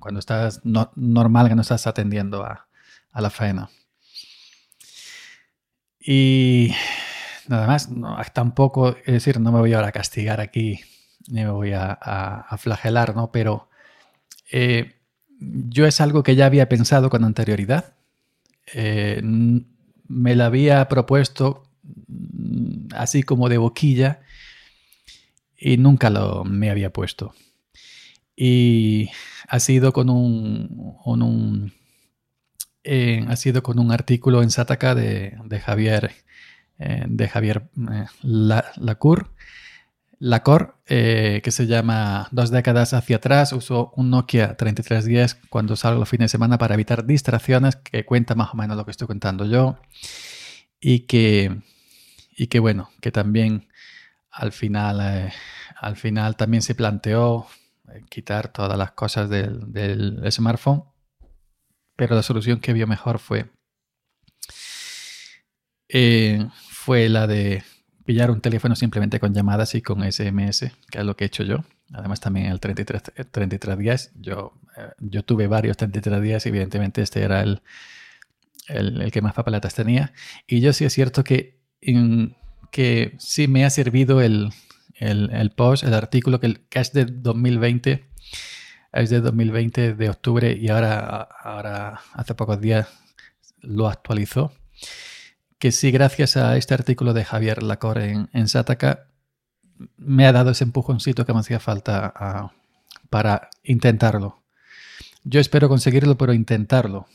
cuando 0.00 0.20
estás 0.20 0.62
normal 0.64 1.48
que 1.48 1.54
no 1.54 1.60
estás 1.60 1.86
atendiendo 1.86 2.42
a, 2.42 2.66
la 3.14 3.30
faena. 3.30 3.68
Y 6.00 6.72
nada 7.46 7.66
más, 7.66 7.90
tampoco, 8.32 8.96
es 9.04 9.12
decir, 9.12 9.38
no 9.38 9.52
me 9.52 9.60
voy 9.60 9.74
ahora 9.74 9.88
a 9.88 9.92
castigar 9.92 10.40
aquí, 10.40 10.80
ni 11.28 11.44
me 11.44 11.50
voy 11.50 11.72
a, 11.74 12.46
flagelar, 12.58 13.14
¿no? 13.14 13.30
Pero 13.32 13.68
eh, 14.50 14.94
yo 15.38 15.86
es 15.86 16.00
algo 16.00 16.22
que 16.22 16.36
ya 16.36 16.46
había 16.46 16.70
pensado 16.70 17.10
con 17.10 17.22
anterioridad. 17.24 17.92
Eh, 18.72 19.20
me 19.22 20.34
la 20.34 20.46
había 20.46 20.88
propuesto 20.88 21.68
mm, 21.82 22.94
así 22.94 23.22
como 23.22 23.50
de 23.50 23.58
boquilla 23.58 24.23
y 25.64 25.78
nunca 25.78 26.10
lo 26.10 26.44
me 26.44 26.70
había 26.70 26.92
puesto. 26.92 27.34
Y 28.36 29.08
ha 29.48 29.58
sido 29.60 29.94
con 29.94 30.10
un, 30.10 31.72
eh, 32.82 33.24
ha 33.26 33.36
sido 33.36 33.62
con 33.62 33.78
un 33.78 33.90
artículo 33.90 34.42
en 34.42 34.50
Sataka 34.50 34.94
de, 34.94 35.38
Javier 35.64 36.12
eh, 36.78 37.04
de 37.08 37.28
Javier 37.28 37.70
eh, 37.90 38.04
Lacour, 38.76 39.30
Lacor, 40.18 40.76
que 40.84 41.50
se 41.50 41.66
llama 41.66 42.28
Dos 42.30 42.50
décadas 42.50 42.92
hacia 42.92 43.16
atrás, 43.16 43.54
usó 43.54 43.92
un 43.96 44.10
Nokia 44.10 44.56
3310 44.56 45.46
cuando 45.48 45.76
salgo 45.76 46.00
los 46.00 46.08
fines 46.10 46.26
de 46.26 46.34
semana 46.36 46.58
para 46.58 46.74
evitar 46.74 47.06
distracciones, 47.06 47.76
que 47.76 48.04
cuenta 48.04 48.34
más 48.34 48.52
o 48.52 48.56
menos 48.56 48.76
lo 48.76 48.84
que 48.84 48.90
estoy 48.90 49.06
contando 49.06 49.46
yo, 49.46 49.78
y 50.78 51.00
que, 51.00 51.56
y 52.36 52.48
que 52.48 52.58
bueno, 52.58 52.90
que 53.00 53.10
también 53.10 53.66
al 54.34 54.52
final, 54.52 55.00
eh, 55.00 55.32
al 55.76 55.96
final 55.96 56.36
también 56.36 56.62
se 56.62 56.74
planteó 56.74 57.46
eh, 57.88 58.02
quitar 58.08 58.48
todas 58.48 58.76
las 58.76 58.92
cosas 58.92 59.30
del, 59.30 60.20
smartphone, 60.30 60.84
pero 61.96 62.16
la 62.16 62.22
solución 62.22 62.60
que 62.60 62.72
vio 62.72 62.86
mejor 62.86 63.20
fue, 63.20 63.50
eh, 65.88 66.46
fue 66.68 67.08
la 67.08 67.26
de 67.26 67.62
pillar 68.04 68.30
un 68.30 68.40
teléfono 68.40 68.74
simplemente 68.74 69.20
con 69.20 69.32
llamadas 69.32 69.74
y 69.76 69.82
con 69.82 70.02
SMS, 70.02 70.72
que 70.90 70.98
es 70.98 71.04
lo 71.04 71.16
que 71.16 71.24
he 71.24 71.26
hecho 71.28 71.44
yo. 71.44 71.64
Además 71.92 72.18
también 72.18 72.46
el 72.46 72.58
33, 72.58 73.02
3310, 73.30 74.12
yo, 74.16 74.52
yo 74.98 75.22
tuve 75.22 75.46
varios 75.46 75.76
3310 75.76 76.46
y 76.46 76.48
evidentemente 76.48 77.02
este 77.02 77.22
era 77.22 77.40
el, 77.40 77.62
el, 78.68 79.12
que 79.12 79.22
más 79.22 79.34
papeletas 79.34 79.74
tenía. 79.74 80.12
Y 80.46 80.60
yo 80.60 80.72
sí 80.72 80.84
es 80.84 80.92
cierto 80.92 81.22
que 81.22 81.60
que 82.74 83.14
sí 83.20 83.46
me 83.46 83.64
ha 83.64 83.70
servido 83.70 84.20
el, 84.20 84.50
post, 85.54 85.84
el 85.84 85.94
artículo 85.94 86.40
que, 86.40 86.58
es 86.72 86.92
de 86.92 87.04
2020, 87.04 88.04
es 88.92 89.10
de 89.10 89.20
2020 89.20 89.94
de 89.94 90.10
octubre 90.10 90.58
y 90.60 90.70
ahora, 90.70 91.22
ahora 91.22 92.00
hace 92.14 92.34
pocos 92.34 92.60
días 92.60 92.88
lo 93.60 93.88
actualizó. 93.88 94.52
Que 95.60 95.70
sí, 95.70 95.92
gracias 95.92 96.36
a 96.36 96.56
este 96.56 96.74
artículo 96.74 97.12
de 97.12 97.24
Javier 97.24 97.62
Lacor 97.62 97.98
en, 97.98 98.28
en 98.32 98.48
Sataka, 98.48 99.06
me 99.96 100.26
ha 100.26 100.32
dado 100.32 100.50
ese 100.50 100.64
empujoncito 100.64 101.24
que 101.24 101.32
me 101.32 101.38
hacía 101.38 101.60
falta 101.60 102.50
para 103.08 103.50
intentarlo. 103.62 104.42
Yo 105.22 105.38
espero 105.38 105.68
conseguirlo, 105.68 106.18
pero 106.18 106.32
intentarlo. 106.32 107.06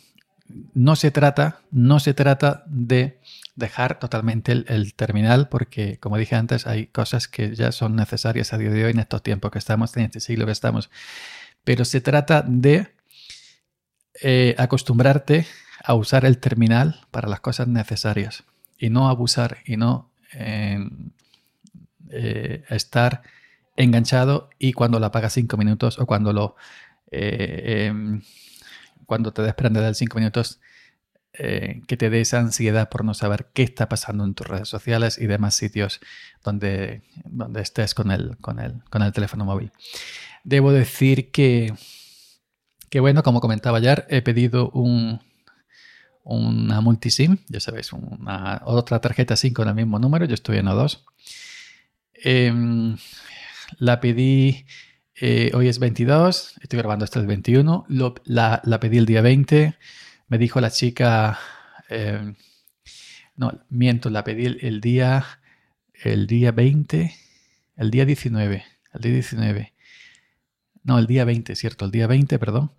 No 0.73 0.95
se 0.95 1.11
trata, 1.11 1.59
no 1.69 1.99
se 1.99 2.13
trata 2.13 2.63
de 2.65 3.19
dejar 3.59 3.99
totalmente 3.99 4.51
el, 4.51 4.93
terminal 4.95 5.49
porque, 5.49 5.99
como 5.99 6.17
dije 6.17 6.35
antes, 6.35 6.65
hay 6.65 6.87
cosas 6.87 7.27
que 7.27 7.55
ya 7.55 7.71
son 7.71 7.95
necesarias 7.95 8.53
a 8.53 8.57
día 8.57 8.71
de 8.71 8.85
hoy 8.85 8.91
en 8.91 8.99
estos 8.99 9.21
tiempos 9.21 9.51
que 9.51 9.59
estamos, 9.59 9.95
en 9.97 10.05
este 10.05 10.19
siglo 10.19 10.45
que 10.45 10.51
estamos. 10.51 10.89
Pero 11.63 11.85
se 11.85 12.01
trata 12.01 12.43
de 12.47 12.87
eh, 14.21 14.55
acostumbrarte 14.57 15.45
a 15.83 15.93
usar 15.93 16.25
el 16.25 16.39
terminal 16.39 17.01
para 17.11 17.27
las 17.27 17.41
cosas 17.41 17.67
necesarias 17.67 18.43
y 18.77 18.89
no 18.89 19.09
abusar 19.09 19.57
y 19.65 19.77
no 19.77 20.09
em, 20.31 21.11
eh, 22.09 22.63
estar 22.69 23.21
enganchado 23.75 24.49
y 24.57 24.73
cuando 24.73 24.99
lo 24.99 25.05
apagas 25.05 25.33
cinco 25.33 25.57
minutos 25.57 25.99
o 25.99 26.05
cuando 26.05 26.33
lo 26.33 26.55
eh, 27.11 27.87
em, 27.87 28.21
cuando 29.05 29.31
te 29.31 29.41
desprendes 29.41 29.83
del 29.83 29.95
cinco 29.95 30.17
minutos 30.19 30.59
eh, 31.41 31.83
que 31.87 31.95
te 31.95 32.09
dé 32.09 32.19
esa 32.19 32.39
ansiedad 32.39 32.89
por 32.89 33.05
no 33.05 33.13
saber 33.13 33.47
qué 33.53 33.63
está 33.63 33.87
pasando 33.87 34.25
en 34.25 34.33
tus 34.33 34.45
redes 34.45 34.67
sociales 34.67 35.17
y 35.17 35.25
demás 35.25 35.55
sitios 35.55 36.01
donde, 36.43 37.03
donde 37.23 37.61
estés 37.61 37.93
con 37.93 38.11
el, 38.11 38.35
con, 38.39 38.59
el, 38.59 38.83
con 38.89 39.03
el 39.03 39.13
teléfono 39.13 39.45
móvil. 39.45 39.71
Debo 40.43 40.73
decir 40.73 41.31
que, 41.31 41.73
que, 42.89 42.99
bueno, 42.99 43.23
como 43.23 43.39
comentaba 43.39 43.77
ayer, 43.77 44.05
he 44.09 44.21
pedido 44.21 44.69
un, 44.71 45.21
una 46.25 46.81
multisim, 46.81 47.37
ya 47.47 47.61
sabéis, 47.61 47.93
una, 47.93 48.61
otra 48.65 48.99
tarjeta 48.99 49.37
SIM 49.37 49.53
con 49.53 49.69
el 49.69 49.75
mismo 49.75 49.97
número, 49.97 50.25
yo 50.25 50.33
estoy 50.33 50.57
en 50.57 50.65
O2. 50.65 51.05
Em, 52.15 52.97
la 53.77 54.01
pedí, 54.01 54.65
eh, 55.15 55.51
hoy 55.53 55.69
es 55.69 55.79
22, 55.79 56.55
estoy 56.61 56.79
grabando 56.79 57.05
hasta 57.05 57.21
el 57.21 57.27
21, 57.27 57.85
la, 58.25 58.61
la 58.65 58.79
pedí 58.81 58.97
el 58.97 59.05
día 59.05 59.21
20 59.21 59.77
me 60.29 60.37
dijo 60.37 60.61
la 60.61 60.71
chica, 60.71 61.37
eh, 61.89 62.33
no, 63.35 63.59
miento, 63.69 64.09
la 64.09 64.23
pedí 64.23 64.45
el, 64.45 64.79
día, 64.79 65.25
el 65.93 66.27
día 66.27 66.51
20, 66.51 67.13
el 67.75 67.91
día 67.91 68.05
19, 68.05 68.63
el 68.93 69.01
día 69.01 69.13
19. 69.13 69.73
No, 70.83 70.97
el 70.97 71.07
día 71.07 71.25
20, 71.25 71.55
cierto, 71.55 71.85
el 71.85 71.91
día 71.91 72.07
20, 72.07 72.39
perdón. 72.39 72.71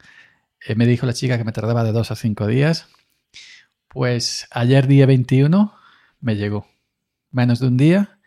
Eh, 0.66 0.74
me 0.74 0.86
dijo 0.86 1.06
la 1.06 1.12
chica 1.12 1.38
que 1.38 1.44
me 1.44 1.52
tardaba 1.52 1.84
de 1.84 1.92
dos 1.92 2.10
a 2.10 2.16
cinco 2.16 2.46
días. 2.46 2.88
Pues 3.88 4.46
ayer 4.52 4.86
día 4.86 5.06
21 5.06 5.74
me 6.20 6.36
llegó. 6.36 6.66
Menos 7.30 7.58
de 7.60 7.66
un 7.66 7.76
día. 7.76 8.18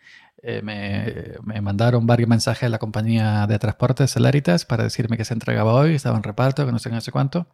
Eh, 0.42 0.60
me, 0.62 1.60
mandaron 1.62 2.06
varios 2.06 2.28
mensajes 2.28 2.62
de 2.62 2.68
la 2.68 2.78
compañía 2.78 3.46
de 3.46 3.58
transporte 3.58 4.06
Celeritas 4.06 4.66
para 4.66 4.84
decirme 4.84 5.16
que 5.16 5.24
se 5.24 5.32
entregaba 5.32 5.72
hoy, 5.72 5.94
estaba 5.94 6.18
en 6.18 6.22
reparto, 6.22 6.66
que 6.66 6.72
no 6.72 6.78
sé 6.78 6.90
no 6.90 7.00
sé 7.00 7.12
cuánto. 7.12 7.46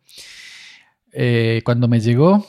Eh, 1.12 1.62
cuando 1.64 1.88
me 1.88 2.00
llegó, 2.00 2.46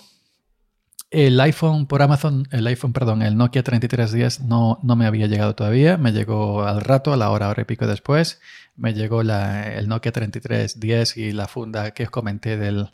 el 1.11 1.39
iPhone 1.41 1.87
por 1.87 2.01
Amazon, 2.01 2.47
el 2.51 2.65
iPhone, 2.67 2.93
perdón, 2.93 3.21
el 3.21 3.35
Nokia 3.35 3.63
3310 3.63 4.41
no, 4.47 4.79
no 4.81 4.95
me 4.95 5.05
había 5.05 5.27
llegado 5.27 5.55
todavía. 5.55 5.97
Me 5.97 6.13
llegó 6.13 6.63
al 6.63 6.81
rato, 6.81 7.11
a 7.11 7.17
la 7.17 7.29
hora, 7.31 7.49
hora 7.49 7.61
y 7.61 7.65
pico 7.65 7.85
después. 7.85 8.39
Me 8.77 8.93
llegó 8.93 9.21
el 9.21 9.87
Nokia 9.89 10.13
3310 10.13 11.17
y 11.17 11.31
la 11.33 11.47
funda 11.49 11.91
que 11.91 12.03
os 12.03 12.09
comenté 12.09 12.57
del, 12.57 12.89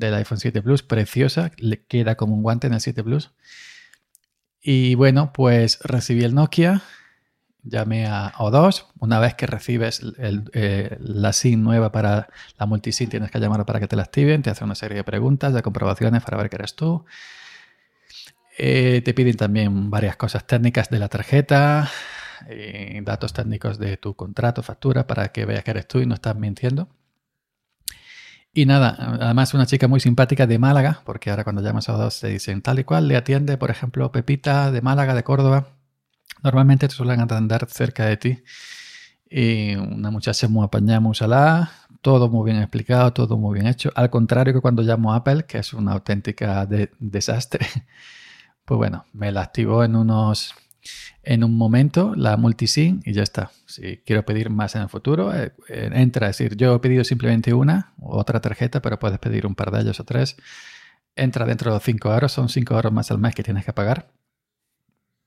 iPhone 0.00 0.38
7 0.38 0.62
Plus, 0.62 0.82
preciosa, 0.82 1.52
le 1.58 1.84
queda 1.84 2.14
como 2.16 2.34
un 2.34 2.42
guante 2.42 2.66
en 2.68 2.74
el 2.74 2.80
7 2.80 3.04
Plus. 3.04 3.32
Y 4.62 4.94
bueno, 4.94 5.32
pues 5.34 5.78
recibí 5.82 6.24
el 6.24 6.34
Nokia, 6.34 6.82
llamé 7.62 8.06
a 8.06 8.32
O2. 8.38 8.86
Una 8.98 9.20
vez 9.20 9.34
que 9.34 9.46
recibes 9.46 10.02
eh, 10.18 10.96
la 11.00 11.32
SIM 11.32 11.62
nueva 11.62 11.92
para 11.92 12.28
la 12.58 12.66
multisim, 12.66 13.08
tienes 13.08 13.30
que 13.30 13.38
llamar 13.38 13.64
para 13.66 13.80
que 13.80 13.88
te 13.88 13.96
la 13.96 14.02
activen. 14.02 14.42
Te 14.42 14.50
hace 14.50 14.64
una 14.64 14.74
serie 14.74 14.98
de 14.98 15.04
preguntas, 15.04 15.52
de 15.52 15.62
comprobaciones 15.62 16.22
para 16.22 16.36
ver 16.36 16.50
que 16.50 16.56
eres 16.56 16.74
tú. 16.74 17.04
Eh, 18.58 19.02
te 19.04 19.14
piden 19.14 19.36
también 19.36 19.90
varias 19.90 20.16
cosas 20.16 20.44
técnicas 20.46 20.90
de 20.90 20.98
la 20.98 21.08
tarjeta, 21.08 21.90
eh, 22.48 23.00
datos 23.04 23.32
técnicos 23.32 23.78
de 23.78 23.96
tu 23.96 24.14
contrato, 24.14 24.64
factura, 24.64 25.06
para 25.06 25.28
que 25.30 25.44
veas 25.44 25.62
que 25.62 25.70
eres 25.70 25.86
tú 25.86 26.00
y 26.00 26.06
no 26.06 26.14
estás 26.14 26.34
mintiendo. 26.36 26.88
Y 28.52 28.66
nada, 28.66 28.96
además 29.20 29.54
una 29.54 29.66
chica 29.66 29.86
muy 29.86 30.00
simpática 30.00 30.46
de 30.48 30.58
Málaga, 30.58 31.02
porque 31.04 31.30
ahora 31.30 31.44
cuando 31.44 31.62
llamas 31.62 31.88
a 31.88 31.92
dos 31.92 32.18
te 32.18 32.28
dicen 32.28 32.60
tal 32.62 32.80
y 32.80 32.84
cual, 32.84 33.06
le 33.06 33.16
atiende, 33.16 33.56
por 33.56 33.70
ejemplo, 33.70 34.10
Pepita 34.10 34.72
de 34.72 34.82
Málaga, 34.82 35.14
de 35.14 35.22
Córdoba. 35.22 35.77
Normalmente 36.42 36.88
te 36.88 36.94
suelen 36.94 37.20
atender 37.20 37.66
cerca 37.68 38.06
de 38.06 38.16
ti. 38.16 38.42
Y 39.30 39.74
una 39.76 40.10
muchacha 40.10 40.48
muy 40.48 40.64
apañada, 40.64 41.00
muy 41.00 41.14
salada, 41.14 41.70
todo 42.00 42.28
muy 42.28 42.50
bien 42.50 42.62
explicado, 42.62 43.12
todo 43.12 43.36
muy 43.36 43.54
bien 43.54 43.66
hecho. 43.66 43.90
Al 43.94 44.10
contrario 44.10 44.54
que 44.54 44.60
cuando 44.60 44.82
llamo 44.82 45.12
a 45.12 45.16
Apple, 45.16 45.44
que 45.46 45.58
es 45.58 45.72
una 45.72 45.92
auténtica 45.92 46.66
desastre. 46.98 47.66
Pues 48.64 48.76
bueno, 48.76 49.06
me 49.14 49.32
la 49.32 49.40
activó 49.40 49.82
en 49.82 49.96
unos 49.96 50.54
en 51.22 51.42
un 51.42 51.56
momento 51.56 52.14
la 52.14 52.36
multisim 52.36 53.00
y 53.02 53.14
ya 53.14 53.22
está. 53.22 53.50
Si 53.64 53.96
quiero 54.04 54.26
pedir 54.26 54.50
más 54.50 54.74
en 54.76 54.82
el 54.82 54.90
futuro, 54.90 55.34
eh, 55.34 55.54
eh, 55.70 55.88
entra. 55.94 56.28
Es 56.28 56.36
decir, 56.36 56.54
yo 56.54 56.74
he 56.74 56.78
pedido 56.78 57.02
simplemente 57.02 57.54
una 57.54 57.94
u 57.96 58.10
otra 58.10 58.42
tarjeta, 58.42 58.82
pero 58.82 58.98
puedes 58.98 59.18
pedir 59.20 59.46
un 59.46 59.54
par 59.54 59.70
de 59.70 59.80
ellos 59.80 60.00
o 60.00 60.04
tres. 60.04 60.36
Entra 61.16 61.46
dentro 61.46 61.70
de 61.70 61.76
los 61.76 61.82
5 61.82 62.12
euros, 62.12 62.30
son 62.30 62.50
5 62.50 62.74
euros 62.74 62.92
más 62.92 63.10
al 63.10 63.18
mes 63.18 63.34
que 63.34 63.42
tienes 63.42 63.64
que 63.64 63.72
pagar 63.72 64.10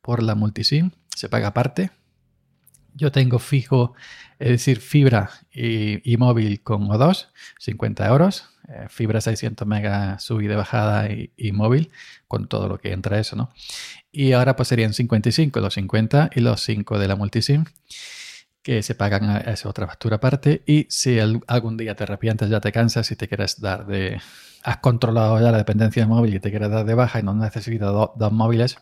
por 0.02 0.24
la 0.24 0.36
multisim. 0.36 0.92
Se 1.16 1.30
paga 1.30 1.48
aparte. 1.48 1.92
Yo 2.94 3.12
tengo 3.12 3.40
fijo, 3.40 3.94
es 4.40 4.50
decir, 4.50 4.80
fibra 4.80 5.32
y, 5.54 6.18
móvil 6.18 6.62
con 6.62 6.88
O2, 6.88 7.28
50 7.60 8.08
euros. 8.08 8.50
Eh, 8.68 8.88
fibra 8.90 9.22
600 9.22 9.68
megas 9.68 10.24
subida, 10.24 10.56
bajada 10.56 11.10
y, 11.10 11.52
móvil, 11.52 11.92
con 12.28 12.48
todo 12.48 12.68
lo 12.68 12.80
que 12.80 12.92
entra 12.92 13.20
eso, 13.20 13.36
¿no? 13.36 13.50
Y 14.12 14.34
ahora 14.34 14.56
pues 14.56 14.68
serían 14.68 14.94
55, 14.94 15.60
los 15.60 15.74
50 15.74 16.32
y 16.36 16.42
los 16.42 16.62
5 16.62 17.00
de 17.00 17.08
la 17.08 17.16
multisim, 17.16 17.66
que 18.62 18.84
se 18.84 18.94
pagan 18.96 19.30
a 19.30 19.38
esa 19.40 19.70
otra 19.70 19.88
factura 19.88 20.18
aparte. 20.18 20.64
Y 20.66 20.86
si 20.90 21.20
algún 21.20 21.78
día 21.78 21.96
te 21.96 22.04
arrepientes, 22.04 22.50
ya 22.50 22.60
te 22.62 22.72
cansas 22.72 23.12
y 23.12 23.16
te 23.16 23.28
quieres 23.28 23.60
dar 23.62 23.86
de... 23.86 24.22
Has 24.64 24.78
controlado 24.78 25.40
ya 25.40 25.52
la 25.52 25.58
dependencia 25.58 26.04
del 26.04 26.10
móvil 26.10 26.36
y 26.36 26.40
te 26.40 26.52
quieres 26.52 26.70
dar 26.70 26.86
de 26.86 26.94
baja 26.94 27.20
y 27.20 27.24
no 27.24 27.34
necesitas 27.34 27.92
dos 27.92 28.32
móviles, 28.32 28.78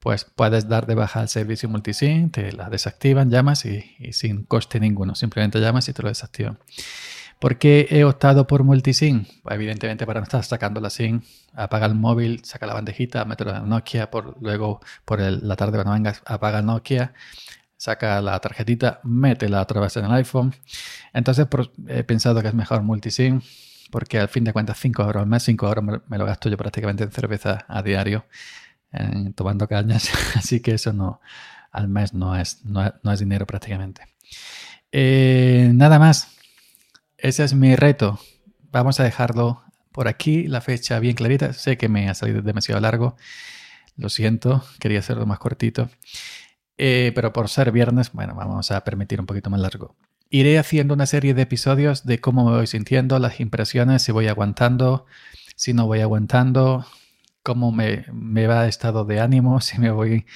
pues 0.00 0.24
puedes 0.24 0.68
dar 0.68 0.86
de 0.86 0.94
baja 0.94 1.22
el 1.22 1.28
servicio 1.28 1.68
multisim, 1.68 2.30
te 2.30 2.52
la 2.52 2.68
desactivan, 2.68 3.30
llamas 3.30 3.64
y, 3.64 3.96
y 3.98 4.12
sin 4.12 4.44
coste 4.44 4.80
ninguno. 4.80 5.14
Simplemente 5.14 5.60
llamas 5.60 5.88
y 5.88 5.92
te 5.92 6.02
lo 6.02 6.08
desactivan. 6.08 6.58
¿Por 7.40 7.56
qué 7.56 7.86
he 7.90 8.04
optado 8.04 8.46
por 8.46 8.64
multisim? 8.64 9.24
Pues 9.42 9.54
evidentemente 9.54 10.04
para 10.04 10.20
no 10.20 10.24
estar 10.24 10.44
sacando 10.44 10.78
la 10.78 10.90
SIM, 10.90 11.22
apaga 11.54 11.86
el 11.86 11.94
móvil, 11.94 12.44
saca 12.44 12.66
la 12.66 12.74
bandejita, 12.74 13.24
mételo 13.24 13.56
en 13.56 13.66
Nokia, 13.66 14.10
por, 14.10 14.36
luego 14.42 14.80
por 15.06 15.20
la 15.20 15.56
tarde 15.56 15.72
cuando 15.78 15.92
vengas 15.92 16.22
apaga 16.26 16.58
el 16.58 16.66
Nokia, 16.66 17.14
saca 17.78 18.20
la 18.20 18.38
tarjetita, 18.40 19.00
métela 19.04 19.62
otra 19.62 19.80
vez 19.80 19.96
en 19.96 20.04
el 20.04 20.12
iPhone. 20.12 20.54
Entonces 21.14 21.46
he 21.88 22.04
pensado 22.04 22.42
que 22.42 22.48
es 22.48 22.54
mejor 22.54 22.82
multisim 22.82 23.40
porque 23.90 24.18
al 24.18 24.28
fin 24.28 24.44
de 24.44 24.52
cuentas 24.52 24.78
5 24.78 25.02
euros 25.02 25.22
al 25.22 25.26
mes, 25.26 25.42
5 25.42 25.66
euros 25.66 25.84
me, 26.06 26.18
lo 26.18 26.26
gasto 26.26 26.50
yo 26.50 26.58
prácticamente 26.58 27.04
en 27.04 27.10
cerveza 27.10 27.64
a 27.68 27.82
diario, 27.82 28.26
tomando 29.34 29.68
cañas, 29.68 30.10
así 30.36 30.60
que 30.60 30.74
eso 30.74 30.92
no, 30.92 31.20
al 31.70 31.88
mes 31.88 32.14
no 32.14 32.36
es, 32.36 32.64
no, 32.64 32.84
es 32.84 33.20
dinero 33.20 33.46
prácticamente. 33.46 34.02
Eh, 34.92 35.70
nada 35.74 35.98
más. 35.98 36.36
Ese 37.18 37.44
es 37.44 37.54
mi 37.54 37.76
reto. 37.76 38.18
Vamos 38.72 38.98
a 38.98 39.04
dejarlo 39.04 39.62
por 39.92 40.08
aquí, 40.08 40.48
la 40.48 40.60
fecha 40.60 40.98
bien 40.98 41.14
clarita. 41.14 41.52
Sé 41.52 41.76
que 41.76 41.88
me 41.88 42.08
ha 42.08 42.14
salido 42.14 42.42
demasiado 42.42 42.80
largo. 42.80 43.16
Lo 43.96 44.08
siento, 44.08 44.64
quería 44.78 45.00
hacerlo 45.00 45.26
más 45.26 45.38
cortito. 45.38 45.90
Eh, 46.78 47.12
pero 47.14 47.32
por 47.32 47.48
ser 47.50 47.72
viernes, 47.72 48.12
bueno, 48.12 48.34
vamos 48.34 48.70
a 48.70 48.82
permitir 48.84 49.20
un 49.20 49.26
poquito 49.26 49.50
más 49.50 49.60
largo. 49.60 49.96
Iré 50.30 50.58
haciendo 50.58 50.94
una 50.94 51.06
serie 51.06 51.34
de 51.34 51.42
episodios 51.42 52.06
de 52.06 52.20
cómo 52.20 52.48
me 52.48 52.56
voy 52.56 52.66
sintiendo, 52.66 53.18
las 53.18 53.40
impresiones, 53.40 54.02
si 54.02 54.12
voy 54.12 54.28
aguantando, 54.28 55.04
si 55.56 55.74
no 55.74 55.86
voy 55.86 56.00
aguantando, 56.00 56.86
cómo 57.42 57.72
me, 57.72 58.06
me 58.12 58.46
va 58.46 58.68
estado 58.68 59.04
de 59.04 59.20
ánimo, 59.20 59.60
si 59.60 59.78
me 59.78 59.90
voy 59.90 60.26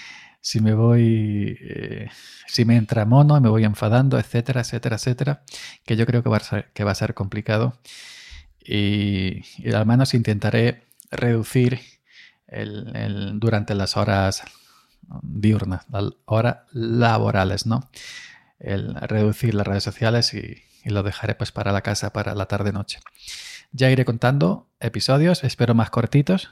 si 0.45 0.61
me 0.61 0.75
voy, 0.75 1.57
eh, 1.59 2.11
si 2.47 2.67
me 2.67 2.77
entra 2.77 3.07
mono 3.07 3.41
me 3.41 3.49
voy 3.49 3.65
enfadando, 3.65 4.19
etcétera, 4.19 4.61
etcétera, 4.61 4.97
etcétera, 4.97 5.43
que 5.87 5.97
yo 5.97 6.05
creo 6.05 6.23
que 6.23 6.29
va 6.29 6.37
a 6.37 6.41
ser, 6.41 6.71
que 6.75 6.85
va 6.85 6.91
a 6.91 6.95
ser 6.95 7.15
complicado. 7.15 7.79
Y, 8.63 9.43
al 9.75 9.87
menos 9.87 10.13
intentaré 10.13 10.85
reducir 11.11 11.81
el, 12.47 13.41
durante 13.41 13.75
las 13.75 13.97
horas 13.97 14.43
diurnas, 15.23 15.87
las 15.91 16.13
horas 16.27 16.59
laborales, 16.73 17.65
¿no? 17.67 17.89
El 18.59 18.95
reducir 18.97 19.55
las 19.55 19.67
redes 19.67 19.85
sociales 19.85 20.35
y, 20.35 20.63
y 20.85 20.91
lo 20.91 21.03
dejaré 21.03 21.35
pues 21.37 21.53
para 21.53 21.73
la 21.73 21.81
casa, 21.81 22.13
para 22.13 22.35
la 22.35 22.45
tarde-noche. 22.47 23.01
Ya 23.73 23.91
iré 23.91 24.05
contando 24.05 24.69
episodios, 24.79 25.43
espero 25.43 25.75
más 25.75 25.89
cortitos, 25.89 26.51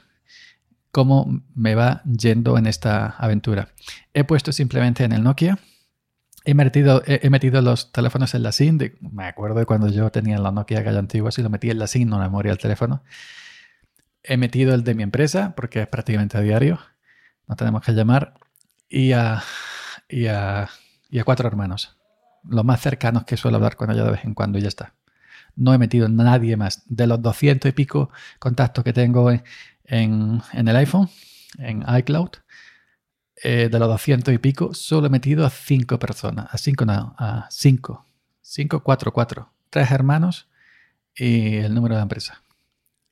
cómo 0.93 1.41
me 1.55 1.73
va 1.73 2.03
yendo 2.03 2.55
en 2.55 2.67
esta 2.67 3.15
aventura. 3.17 3.69
He 4.13 4.23
puesto 4.23 4.51
simplemente 4.51 5.03
en 5.03 5.11
el 5.11 5.23
Nokia. 5.23 5.57
He 6.45 6.53
metido, 6.53 7.01
he, 7.07 7.29
metido 7.31 7.63
los 7.63 7.91
teléfonos 7.91 8.35
en 8.35 8.43
la 8.43 8.51
SIM. 8.51 8.77
me 9.01 9.25
acuerdo 9.25 9.57
de 9.57 9.65
cuando 9.65 9.89
yo 9.89 10.11
tenía 10.11 10.37
la 10.37 10.51
Nokia 10.51 10.83
Gallo 10.83 10.99
antigua, 10.99 11.31
y 11.35 11.41
lo 11.41 11.49
metí 11.49 11.71
en 11.71 11.79
la 11.79 11.87
SIM, 11.87 12.07
no 12.07 12.19
la 12.19 12.25
memoria 12.25 12.51
del 12.51 12.59
teléfono. 12.59 13.03
He 14.21 14.37
metido 14.37 14.75
el 14.75 14.83
de 14.83 14.93
mi 14.93 15.01
empresa, 15.01 15.55
porque 15.55 15.81
es 15.81 15.87
prácticamente 15.87 16.37
a 16.37 16.41
diario. 16.41 16.79
No 17.47 17.55
tenemos 17.55 17.81
que 17.81 17.93
llamar. 17.93 18.35
Y 18.87 19.13
a, 19.13 19.41
y 20.07 20.27
a, 20.27 20.69
y 21.09 21.17
a 21.17 21.23
cuatro 21.23 21.47
hermanos. 21.47 21.97
Los 22.43 22.63
más 22.63 22.81
cercanos 22.81 23.23
que 23.23 23.35
suelo 23.35 23.57
hablar 23.57 23.77
con 23.77 23.89
ellos 23.89 24.05
de 24.05 24.11
vez 24.11 24.25
en 24.25 24.35
cuando 24.35 24.59
y 24.59 24.61
ya 24.61 24.67
está. 24.67 24.93
No 25.55 25.73
he 25.73 25.79
metido 25.79 26.07
nadie 26.07 26.55
más. 26.55 26.83
De 26.85 27.07
los 27.07 27.19
200 27.19 27.69
y 27.69 27.71
pico 27.71 28.11
contactos 28.37 28.83
que 28.83 28.93
tengo 28.93 29.31
en, 29.31 29.43
en, 29.85 30.41
el 30.53 30.75
iPhone, 30.75 31.09
en 31.57 31.83
iCloud, 31.97 32.29
eh, 33.43 33.69
de 33.69 33.79
los 33.79 33.87
200 33.87 34.33
y 34.33 34.37
pico, 34.37 34.73
solo 34.73 35.07
he 35.07 35.09
metido 35.09 35.45
a 35.45 35.49
5 35.49 35.99
personas. 35.99 36.47
A 36.51 36.57
5, 36.57 36.85
no, 36.85 37.15
a 37.17 37.47
5. 37.49 38.05
5, 38.41 38.83
4, 38.83 39.11
4. 39.11 39.53
3 39.69 39.91
hermanos 39.91 40.47
y 41.15 41.57
el 41.57 41.73
número 41.73 41.95
de 41.95 42.01
empresa. 42.01 42.43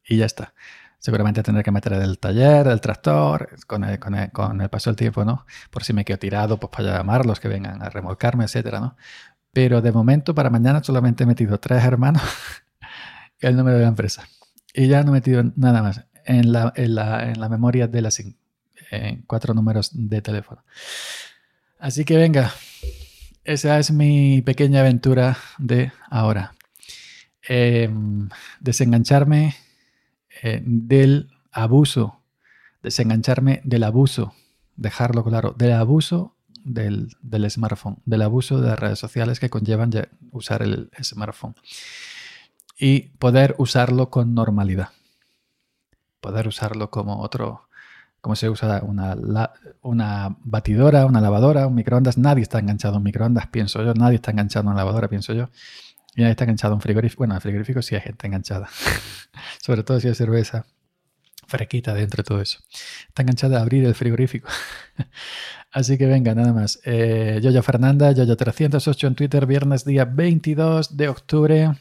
Y 0.08 0.18
ya 0.18 0.26
está. 0.26 0.54
Seguramente 1.00 1.42
tendré 1.42 1.64
que 1.64 1.72
meter 1.72 1.94
el 1.94 2.20
taller, 2.20 2.68
el 2.68 2.80
tractor, 2.80 3.50
con 3.66 3.84
el, 3.84 3.98
con, 3.98 4.14
el, 4.14 4.32
con 4.32 4.62
el, 4.62 4.70
paso 4.70 4.92
del 4.92 4.98
tiempo, 4.98 5.26
¿no? 5.26 5.46
Por 5.72 5.84
si 5.84 5.94
me 5.94 6.06
quedo 6.06 6.20
tirado, 6.20 6.60
pues 6.60 6.70
para 6.72 6.98
llamarlos, 6.98 7.40
que 7.40 7.48
vengan 7.48 7.82
a 7.82 7.90
remolcarme, 7.90 8.44
etcétera, 8.44 8.80
¿no? 8.80 8.96
Pero 9.52 9.82
de 9.82 9.92
momento, 9.92 10.36
para 10.36 10.52
mañana, 10.52 10.84
solamente 10.84 11.24
he 11.24 11.28
metido 11.28 11.60
tres 11.60 11.84
hermanos 11.84 12.22
y 13.42 13.48
el 13.48 13.58
número 13.58 13.78
de 13.78 13.84
la 13.84 13.90
empresa. 13.90 14.28
Y 14.74 14.88
ya 14.88 15.04
no 15.04 15.10
he 15.10 15.14
metido 15.14 15.44
nada 15.56 15.82
más 15.82 16.06
en 16.26 16.52
la, 16.52 16.74
en 16.76 16.96
la, 16.96 17.30
en 17.30 17.40
la 17.40 17.50
memoria 17.50 17.88
de 17.88 18.02
la 18.02 18.12
SIM. 18.12 18.34
En 18.90 19.24
cuatro 19.28 19.54
números 19.54 19.92
de 19.94 20.22
teléfono. 20.22 20.64
Así 21.80 22.06
que 22.06 22.18
venga, 22.18 22.54
esa 23.44 23.80
es 23.80 23.92
mi 23.92 24.42
pequeña 24.44 24.82
aventura 24.82 25.38
de 25.58 25.92
ahora. 26.10 26.54
Em, 27.42 28.30
desengancharme 28.60 29.56
eh, 30.44 30.62
del 30.64 31.32
abuso, 31.52 32.22
desengancharme 32.84 33.62
del 33.64 33.84
abuso, 33.84 34.36
dejarlo 34.76 35.24
claro, 35.24 35.56
del 35.58 35.74
abuso 35.74 36.36
del, 36.64 37.10
del, 37.22 37.50
smartphone, 37.50 37.98
del 38.06 38.22
abuso 38.22 38.62
de 38.62 38.68
las 38.68 38.80
redes 38.80 39.00
sociales 39.00 39.40
que 39.40 39.50
conllevan 39.50 39.92
usar 40.32 40.62
el 40.62 40.92
smartphone. 41.02 41.56
y 42.80 43.10
poder 43.18 43.56
usarlo 43.58 44.10
con 44.10 44.34
normalidad. 44.34 44.90
Poder 46.22 46.48
usarlo 46.48 46.90
como 46.90 47.20
otro, 47.20 47.68
como 48.22 48.36
se 48.36 48.50
usa 48.50 48.82
una, 48.84 49.18
una 49.82 50.38
batidora, 50.44 51.06
una 51.06 51.20
lavadora, 51.20 51.68
un 51.68 51.76
microondas. 51.76 52.18
Nadie 52.18 52.44
está 52.44 52.60
enganchado 52.60 52.96
a 52.96 52.98
un 52.98 53.04
microondas, 53.04 53.48
pienso 53.48 53.84
yo. 53.84 53.94
Nadie 53.94 54.16
está 54.16 54.32
enganchado 54.32 54.68
a 54.68 54.72
una 54.72 54.78
lavadora, 54.78 55.10
pienso 55.10 55.34
yo. 55.34 55.50
Y 56.16 56.22
nadie 56.22 56.32
está 56.32 56.44
enganchado 56.46 56.74
a 56.74 56.76
un 56.76 56.82
frigorífico. 56.82 57.20
Bueno, 57.20 57.36
al 57.36 57.42
frigorífico 57.42 57.82
sí 57.82 57.96
hay 57.96 58.02
gente 58.02 58.28
enganchada. 58.28 58.70
Sobre 59.62 59.84
todo 59.84 60.00
si 60.00 60.08
hay 60.08 60.16
cerveza 60.16 60.66
frequita 61.48 61.94
dentro 61.94 62.24
de 62.24 62.28
todo 62.28 62.42
eso. 62.42 62.60
Está 63.08 63.22
enganchada 63.22 63.60
a 63.60 63.62
abrir 63.62 63.86
el 63.86 63.96
frigorífico. 63.96 64.48
Así 65.72 65.98
que 65.98 66.06
venga, 66.06 66.34
nada 66.34 66.54
más. 66.54 66.80
Eh, 66.86 67.40
Yoyo 67.42 67.64
Fernanda, 67.64 68.12
Yoyo308 68.12 69.08
en 69.08 69.16
Twitter, 69.16 69.46
viernes 69.46 69.86
día 69.86 70.06
22 70.06 70.98
de 70.98 71.08
octubre. 71.10 71.72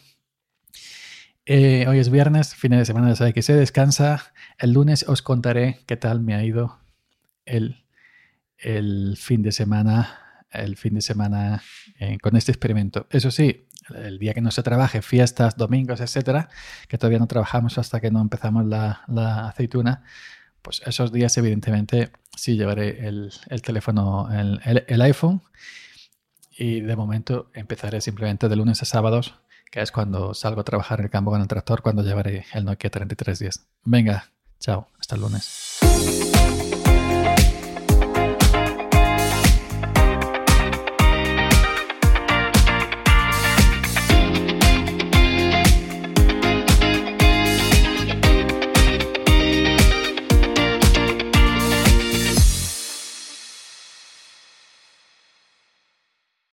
Eh, 1.53 1.89
hoy 1.89 1.99
es 1.99 2.11
viernes, 2.11 2.55
fin 2.55 2.71
de 2.71 2.85
semana 2.85 3.13
de 3.13 3.33
que 3.33 3.43
se 3.43 3.55
descansa. 3.55 4.33
El 4.57 4.73
lunes 4.73 5.05
os 5.09 5.21
contaré 5.21 5.81
qué 5.87 5.97
tal 5.97 6.21
me 6.21 6.37
ha 6.37 6.45
ido 6.45 6.79
el, 7.45 7.85
el 8.57 9.17
fin 9.19 9.43
de 9.43 9.51
semana, 9.51 10.47
el 10.53 10.77
fin 10.77 10.95
de 10.95 11.01
semana 11.01 11.61
eh, 11.99 12.19
con 12.23 12.37
este 12.37 12.53
experimento. 12.53 13.09
Eso 13.11 13.33
sí, 13.33 13.67
el 13.93 14.21
día 14.21 14.33
que 14.33 14.41
no 14.41 14.53
se 14.53 14.63
trabaje, 14.63 15.03
fiestas, 15.03 15.57
domingos, 15.57 16.01
etcétera, 16.01 16.51
que 16.87 16.99
todavía 16.99 17.19
no 17.19 17.27
trabajamos 17.27 17.79
hasta 17.79 18.01
que 18.01 18.13
no 18.13 18.21
empezamos 18.21 18.65
la, 18.67 19.49
aceituna, 19.49 20.05
pues 20.63 20.83
esos 20.87 21.11
días, 21.11 21.37
evidentemente, 21.37 22.13
sí 22.37 22.57
llevaré 22.57 23.09
el, 23.09 23.33
teléfono, 23.65 24.29
el, 24.31 24.85
el, 24.87 25.03
iPhone. 25.03 25.43
Y 26.57 26.81
de 26.83 26.95
momento 26.95 27.51
empezaré 27.55 28.01
simplemente 28.01 28.49
de 28.49 28.55
lunes 28.55 28.83
a 28.83 28.85
sábados, 28.85 29.35
que 29.71 29.81
es 29.81 29.93
cuando 29.93 30.35
salgo 30.35 30.61
a 30.61 30.65
trabajar 30.65 30.99
en 30.99 31.07
el 31.07 31.11
campo 31.11 31.31
con 31.31 31.41
el 31.41 31.49
tractor, 31.49 31.83
cuando 31.83 32.03
llevaré 32.03 32.45
el 32.53 32.65
Nokia 32.65 32.91
3310. 32.91 33.67
Venga, 33.85 34.31
chao, 34.59 34.89
hasta 34.99 35.15
el 35.15 35.21
lunes. 35.23 35.79